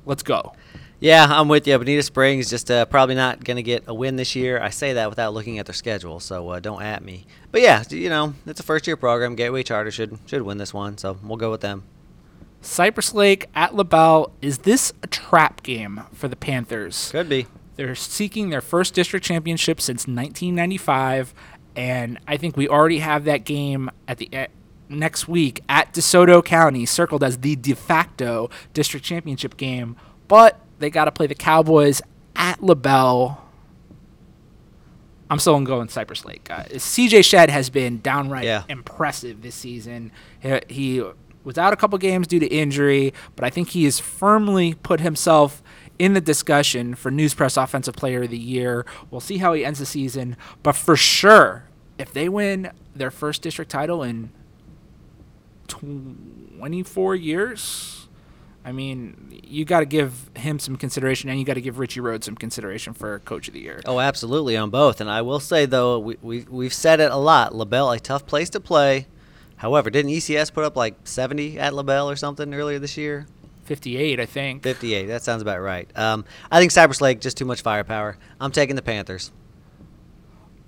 Let's 0.04 0.22
go. 0.22 0.52
Yeah, 1.00 1.26
I'm 1.28 1.48
with 1.48 1.66
you. 1.66 1.76
Bonita 1.76 2.02
Springs 2.02 2.48
just 2.48 2.70
uh, 2.70 2.86
probably 2.86 3.14
not 3.14 3.44
going 3.44 3.56
to 3.56 3.62
get 3.62 3.84
a 3.86 3.92
win 3.92 4.16
this 4.16 4.34
year. 4.34 4.60
I 4.60 4.70
say 4.70 4.94
that 4.94 5.10
without 5.10 5.34
looking 5.34 5.58
at 5.58 5.66
their 5.66 5.74
schedule, 5.74 6.18
so 6.18 6.48
uh, 6.50 6.60
don't 6.60 6.82
at 6.82 7.04
me. 7.04 7.26
But 7.52 7.60
yeah, 7.60 7.82
you 7.90 8.08
know, 8.08 8.34
it's 8.46 8.60
a 8.60 8.62
first 8.62 8.86
year 8.86 8.96
program. 8.96 9.34
Gateway 9.34 9.62
Charter 9.62 9.90
should 9.90 10.18
should 10.26 10.42
win 10.42 10.56
this 10.58 10.72
one, 10.72 10.96
so 10.96 11.18
we'll 11.22 11.36
go 11.36 11.50
with 11.50 11.60
them. 11.60 11.82
Cypress 12.64 13.12
Lake 13.14 13.48
at 13.54 13.74
LaBelle. 13.74 14.32
Is 14.40 14.58
this 14.58 14.92
a 15.02 15.06
trap 15.06 15.62
game 15.62 16.02
for 16.12 16.28
the 16.28 16.36
Panthers? 16.36 17.10
Could 17.10 17.28
be. 17.28 17.46
They're 17.76 17.94
seeking 17.94 18.50
their 18.50 18.60
first 18.60 18.94
district 18.94 19.26
championship 19.26 19.80
since 19.80 20.02
1995, 20.06 21.34
and 21.76 22.18
I 22.26 22.36
think 22.36 22.56
we 22.56 22.68
already 22.68 23.00
have 23.00 23.24
that 23.24 23.44
game 23.44 23.90
at 24.06 24.18
the 24.18 24.32
at 24.32 24.50
next 24.88 25.26
week 25.26 25.60
at 25.68 25.92
DeSoto 25.92 26.44
County, 26.44 26.86
circled 26.86 27.24
as 27.24 27.38
the 27.38 27.56
de 27.56 27.74
facto 27.74 28.48
district 28.72 29.04
championship 29.04 29.56
game. 29.56 29.96
But 30.28 30.60
they 30.78 30.88
got 30.90 31.06
to 31.06 31.12
play 31.12 31.26
the 31.26 31.34
Cowboys 31.34 32.00
at 32.36 32.62
LaBelle. 32.62 33.40
I'm 35.30 35.38
still 35.38 35.58
going 35.62 35.88
Cypress 35.88 36.24
Lake. 36.24 36.48
Uh, 36.50 36.64
CJ 36.64 37.24
Shed 37.24 37.50
has 37.50 37.70
been 37.70 38.00
downright 38.00 38.44
Yeah. 38.44 38.62
impressive 38.68 39.42
this 39.42 39.54
season. 39.54 40.12
He, 40.40 40.60
he 40.68 41.10
was 41.44 41.58
out 41.58 41.72
a 41.72 41.76
couple 41.76 41.98
games 41.98 42.26
due 42.26 42.40
to 42.40 42.46
injury, 42.46 43.12
but 43.36 43.44
I 43.44 43.50
think 43.50 43.70
he 43.70 43.84
has 43.84 44.00
firmly 44.00 44.74
put 44.74 45.00
himself 45.00 45.62
in 45.98 46.14
the 46.14 46.20
discussion 46.20 46.94
for 46.94 47.10
News 47.10 47.34
Press 47.34 47.56
Offensive 47.56 47.94
Player 47.94 48.24
of 48.24 48.30
the 48.30 48.38
Year. 48.38 48.84
We'll 49.10 49.20
see 49.20 49.38
how 49.38 49.52
he 49.52 49.64
ends 49.64 49.78
the 49.78 49.86
season, 49.86 50.36
but 50.62 50.74
for 50.74 50.96
sure, 50.96 51.68
if 51.98 52.12
they 52.12 52.28
win 52.28 52.72
their 52.94 53.10
first 53.10 53.42
district 53.42 53.70
title 53.70 54.02
in 54.02 54.30
24 55.68 57.14
years, 57.14 58.08
I 58.64 58.72
mean, 58.72 59.40
you 59.46 59.64
got 59.64 59.80
to 59.80 59.86
give 59.86 60.30
him 60.36 60.58
some 60.58 60.76
consideration, 60.76 61.28
and 61.28 61.38
you 61.38 61.44
got 61.44 61.54
to 61.54 61.60
give 61.60 61.78
Richie 61.78 62.00
Rhodes 62.00 62.24
some 62.24 62.34
consideration 62.34 62.94
for 62.94 63.18
Coach 63.20 63.48
of 63.48 63.54
the 63.54 63.60
Year. 63.60 63.82
Oh, 63.84 64.00
absolutely 64.00 64.56
on 64.56 64.70
both. 64.70 65.00
And 65.00 65.10
I 65.10 65.20
will 65.22 65.40
say 65.40 65.66
though, 65.66 65.98
we, 65.98 66.16
we 66.22 66.46
we've 66.48 66.72
said 66.72 66.98
it 67.00 67.12
a 67.12 67.16
lot. 67.16 67.54
LaBelle, 67.54 67.92
a 67.92 68.00
tough 68.00 68.24
place 68.26 68.48
to 68.50 68.60
play. 68.60 69.06
However, 69.56 69.90
didn't 69.90 70.10
ECS 70.10 70.52
put 70.52 70.64
up 70.64 70.76
like 70.76 70.96
70 71.04 71.58
at 71.58 71.74
LaBelle 71.74 72.10
or 72.10 72.16
something 72.16 72.52
earlier 72.54 72.78
this 72.78 72.96
year? 72.96 73.26
58, 73.64 74.20
I 74.20 74.26
think. 74.26 74.62
58. 74.62 75.06
That 75.06 75.22
sounds 75.22 75.42
about 75.42 75.60
right. 75.60 75.88
Um, 75.96 76.24
I 76.50 76.58
think 76.58 76.70
Cypress 76.70 77.00
Lake 77.00 77.20
just 77.20 77.36
too 77.36 77.44
much 77.44 77.62
firepower. 77.62 78.18
I'm 78.40 78.52
taking 78.52 78.76
the 78.76 78.82
Panthers. 78.82 79.32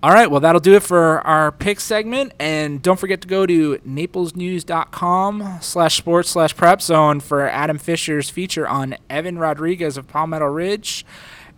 All 0.02 0.12
right, 0.12 0.30
well, 0.30 0.40
that'll 0.40 0.60
do 0.60 0.74
it 0.74 0.82
for 0.82 1.20
our 1.22 1.50
pick 1.50 1.80
segment. 1.80 2.32
And 2.38 2.82
don't 2.82 3.00
forget 3.00 3.22
to 3.22 3.28
go 3.28 3.46
to 3.46 3.78
naplesnews.com 3.78 5.58
slash 5.60 5.96
sports 5.96 6.30
slash 6.30 6.54
prep 6.54 6.82
zone 6.82 7.20
for 7.20 7.48
Adam 7.48 7.78
Fisher's 7.78 8.30
feature 8.30 8.68
on 8.68 8.96
Evan 9.10 9.38
Rodriguez 9.38 9.96
of 9.96 10.06
Palmetto 10.06 10.46
Ridge. 10.46 11.04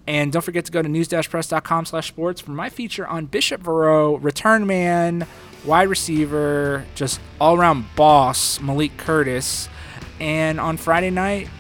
And 0.09 0.33
don't 0.33 0.41
forget 0.41 0.65
to 0.65 0.73
go 0.73 0.81
to 0.81 0.89
news-press.com 0.89 1.85
slash 1.85 2.09
sports 2.09 2.41
for 2.41 2.53
my 2.53 2.71
feature 2.71 3.07
on 3.07 3.27
Bishop 3.27 3.63
Verot, 3.63 4.25
return 4.25 4.67
man, 4.67 5.27
wide 5.67 5.89
receiver, 5.89 6.87
just 6.95 7.21
all-around 7.39 7.85
boss, 7.95 8.59
Malik 8.59 8.97
Curtis. 8.97 9.69
And 10.19 10.59
on 10.59 10.79
Friday 10.79 11.11
night, 11.11 11.51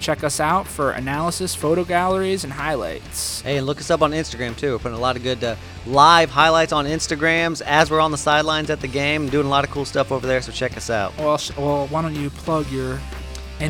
check 0.00 0.24
us 0.24 0.40
out 0.40 0.66
for 0.66 0.92
analysis, 0.92 1.54
photo 1.54 1.84
galleries, 1.84 2.42
and 2.42 2.54
highlights. 2.54 3.42
Hey, 3.42 3.58
and 3.58 3.66
look 3.66 3.76
us 3.80 3.90
up 3.90 4.00
on 4.00 4.12
Instagram 4.12 4.56
too. 4.56 4.72
We're 4.72 4.78
putting 4.78 4.96
a 4.96 5.00
lot 5.00 5.16
of 5.16 5.22
good 5.22 5.44
uh, 5.44 5.56
live 5.86 6.30
highlights 6.30 6.72
on 6.72 6.86
Instagrams 6.86 7.60
as 7.60 7.90
we're 7.90 8.00
on 8.00 8.12
the 8.12 8.16
sidelines 8.16 8.70
at 8.70 8.80
the 8.80 8.88
game, 8.88 9.28
doing 9.28 9.46
a 9.46 9.50
lot 9.50 9.62
of 9.62 9.70
cool 9.70 9.84
stuff 9.84 10.10
over 10.10 10.26
there. 10.26 10.40
So 10.40 10.52
check 10.52 10.78
us 10.78 10.88
out. 10.88 11.14
Well, 11.18 11.36
sh- 11.36 11.54
well, 11.58 11.86
why 11.88 12.00
don't 12.00 12.14
you 12.14 12.30
plug 12.30 12.70
your 12.72 12.98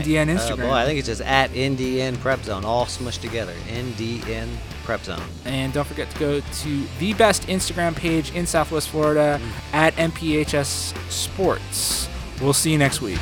NDN 0.02 0.28
Uh, 0.28 0.38
Instagram? 0.38 0.68
boy, 0.68 0.72
I 0.72 0.85
think 0.87 0.98
it's 0.98 1.09
just 1.09 1.20
at 1.22 1.50
NDN 1.52 2.16
Prep 2.20 2.42
Zone, 2.44 2.64
all 2.64 2.87
smushed 2.87 3.20
together. 3.20 3.54
NDN 3.68 4.48
Prep 4.85 5.02
Zone. 5.04 5.22
and 5.46 5.72
don't 5.72 5.87
forget 5.87 6.11
to 6.11 6.18
go 6.18 6.40
to 6.40 6.83
the 6.98 7.14
best 7.14 7.46
Instagram 7.46 7.94
page 7.96 8.33
in 8.35 8.46
Southwest 8.46 8.88
Florida 8.90 9.40
at 9.72 9.94
NPHS 9.96 10.92
Sports. 11.11 12.09
We'll 12.40 12.52
see 12.52 12.72
you 12.72 12.78
next 12.78 13.00
week. 13.00 13.18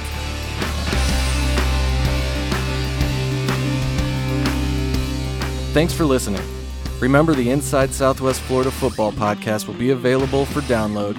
Thanks 5.72 5.94
for 5.94 6.04
listening. 6.04 6.42
Remember, 7.00 7.35
the 7.35 7.50
Inside 7.50 7.92
Southwest 7.94 8.40
Florida 8.42 8.70
Football 8.70 9.11
podcast 9.12 9.66
will 9.66 9.74
be 9.74 9.90
available 9.90 10.44
for 10.44 10.61
download 10.62 11.16